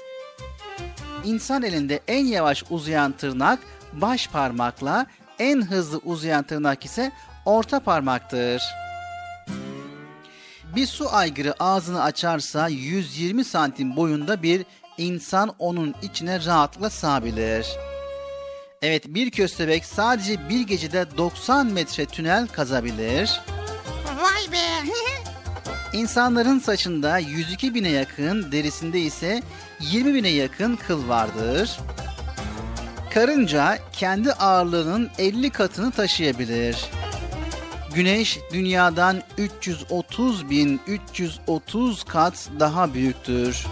[1.25, 3.59] İnsan elinde en yavaş uzayan tırnak
[3.93, 5.05] baş parmakla,
[5.39, 7.11] en hızlı uzayan tırnak ise
[7.45, 8.63] orta parmaktır.
[10.75, 14.65] Bir su aygırı ağzını açarsa 120 santim boyunda bir
[14.97, 17.67] insan onun içine rahatlıkla sığabilir.
[18.81, 23.41] Evet bir köstebek sadece bir gecede 90 metre tünel kazabilir.
[24.21, 24.89] Vay be.
[25.97, 29.41] İnsanların saçında 102 bine yakın, derisinde ise
[29.79, 31.79] 20 bine yakın kıl vardır.
[33.13, 36.85] Karınca kendi ağırlığının 50 katını taşıyabilir.
[37.95, 43.65] Güneş dünyadan 330 bin 330 kat daha büyüktür.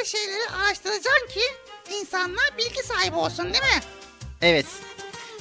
[0.00, 1.40] Faydalı şeyleri araştıracaksın ki
[2.00, 3.82] insanlar bilgi sahibi olsun değil mi?
[4.42, 4.66] Evet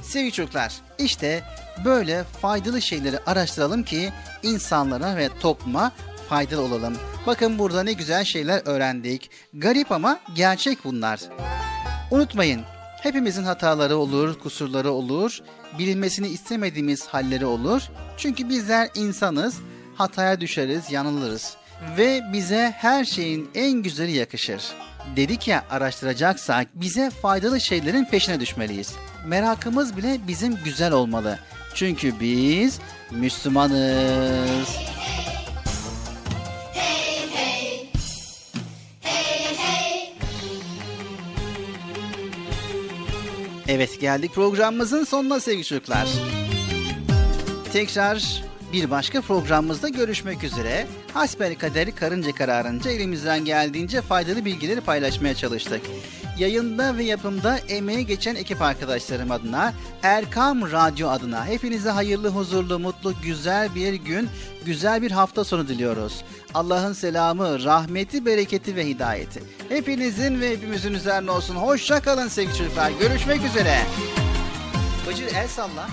[0.03, 1.43] sevgili çocuklar işte
[1.85, 4.13] böyle faydalı şeyleri araştıralım ki
[4.43, 5.91] insanlara ve topluma
[6.29, 6.97] faydalı olalım.
[7.27, 9.31] Bakın burada ne güzel şeyler öğrendik.
[9.53, 11.19] Garip ama gerçek bunlar.
[12.11, 12.61] Unutmayın
[13.01, 15.39] hepimizin hataları olur, kusurları olur,
[15.79, 17.81] bilinmesini istemediğimiz halleri olur.
[18.17, 19.57] Çünkü bizler insanız,
[19.95, 21.58] hataya düşeriz, yanılırız
[21.97, 24.61] ve bize her şeyin en güzeli yakışır.
[25.15, 28.95] Dedik ya araştıracaksak bize faydalı şeylerin peşine düşmeliyiz.
[29.27, 31.39] Merakımız bile bizim güzel olmalı.
[31.75, 32.79] Çünkü biz
[33.11, 34.77] Müslümanız.
[43.67, 46.07] Evet geldik programımızın sonuna sevgili çocuklar.
[47.73, 48.43] Tekrar
[48.73, 50.87] bir başka programımızda görüşmek üzere.
[51.13, 55.81] Hasbel kaderi karınca kararınca elimizden geldiğince faydalı bilgileri paylaşmaya çalıştık.
[56.37, 59.73] Yayında ve yapımda emeği geçen ekip arkadaşlarım adına,
[60.03, 64.29] Erkam Radyo adına hepinize hayırlı, huzurlu, mutlu, güzel bir gün,
[64.65, 66.23] güzel bir hafta sonu diliyoruz.
[66.53, 69.43] Allah'ın selamı, rahmeti, bereketi ve hidayeti.
[69.69, 71.55] Hepinizin ve hepimizin üzerine olsun.
[71.55, 72.91] Hoşça kalın sevgili çocuklar.
[72.99, 73.77] Görüşmek üzere.
[75.07, 75.89] Bıcır el salla.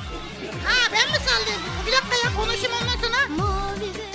[0.66, 1.62] Ha ben mi sallayayım?
[1.86, 3.20] Bir dakika ya konuşayım ondan sonra.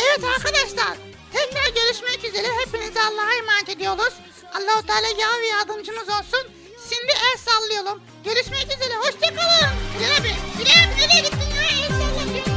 [0.06, 0.94] Evet arkadaşlar.
[1.34, 2.48] Tekrar görüşmek üzere.
[2.66, 4.14] Hepinizi Allah'a emanet ediyoruz.
[4.58, 6.44] Allahu Teala yar ve yardımcımız olsun.
[6.90, 8.00] Şimdi el sallayalım.
[8.26, 8.96] Görüşmek üzere.
[8.96, 9.74] Hoşçakalın.
[10.00, 10.32] Bilal abi.
[10.60, 11.64] Bilal abi nereye gittin ya?
[11.64, 12.24] El salla.
[12.36, 12.52] Ben.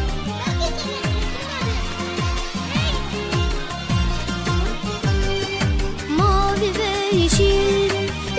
[6.16, 7.94] Mavi ve yeşil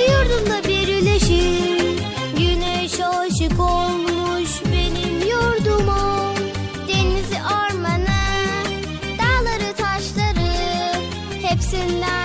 [0.09, 1.99] yurdumda birleşir
[2.37, 4.49] Güneş aşık olmuş
[11.55, 12.24] Hepsinden güzeli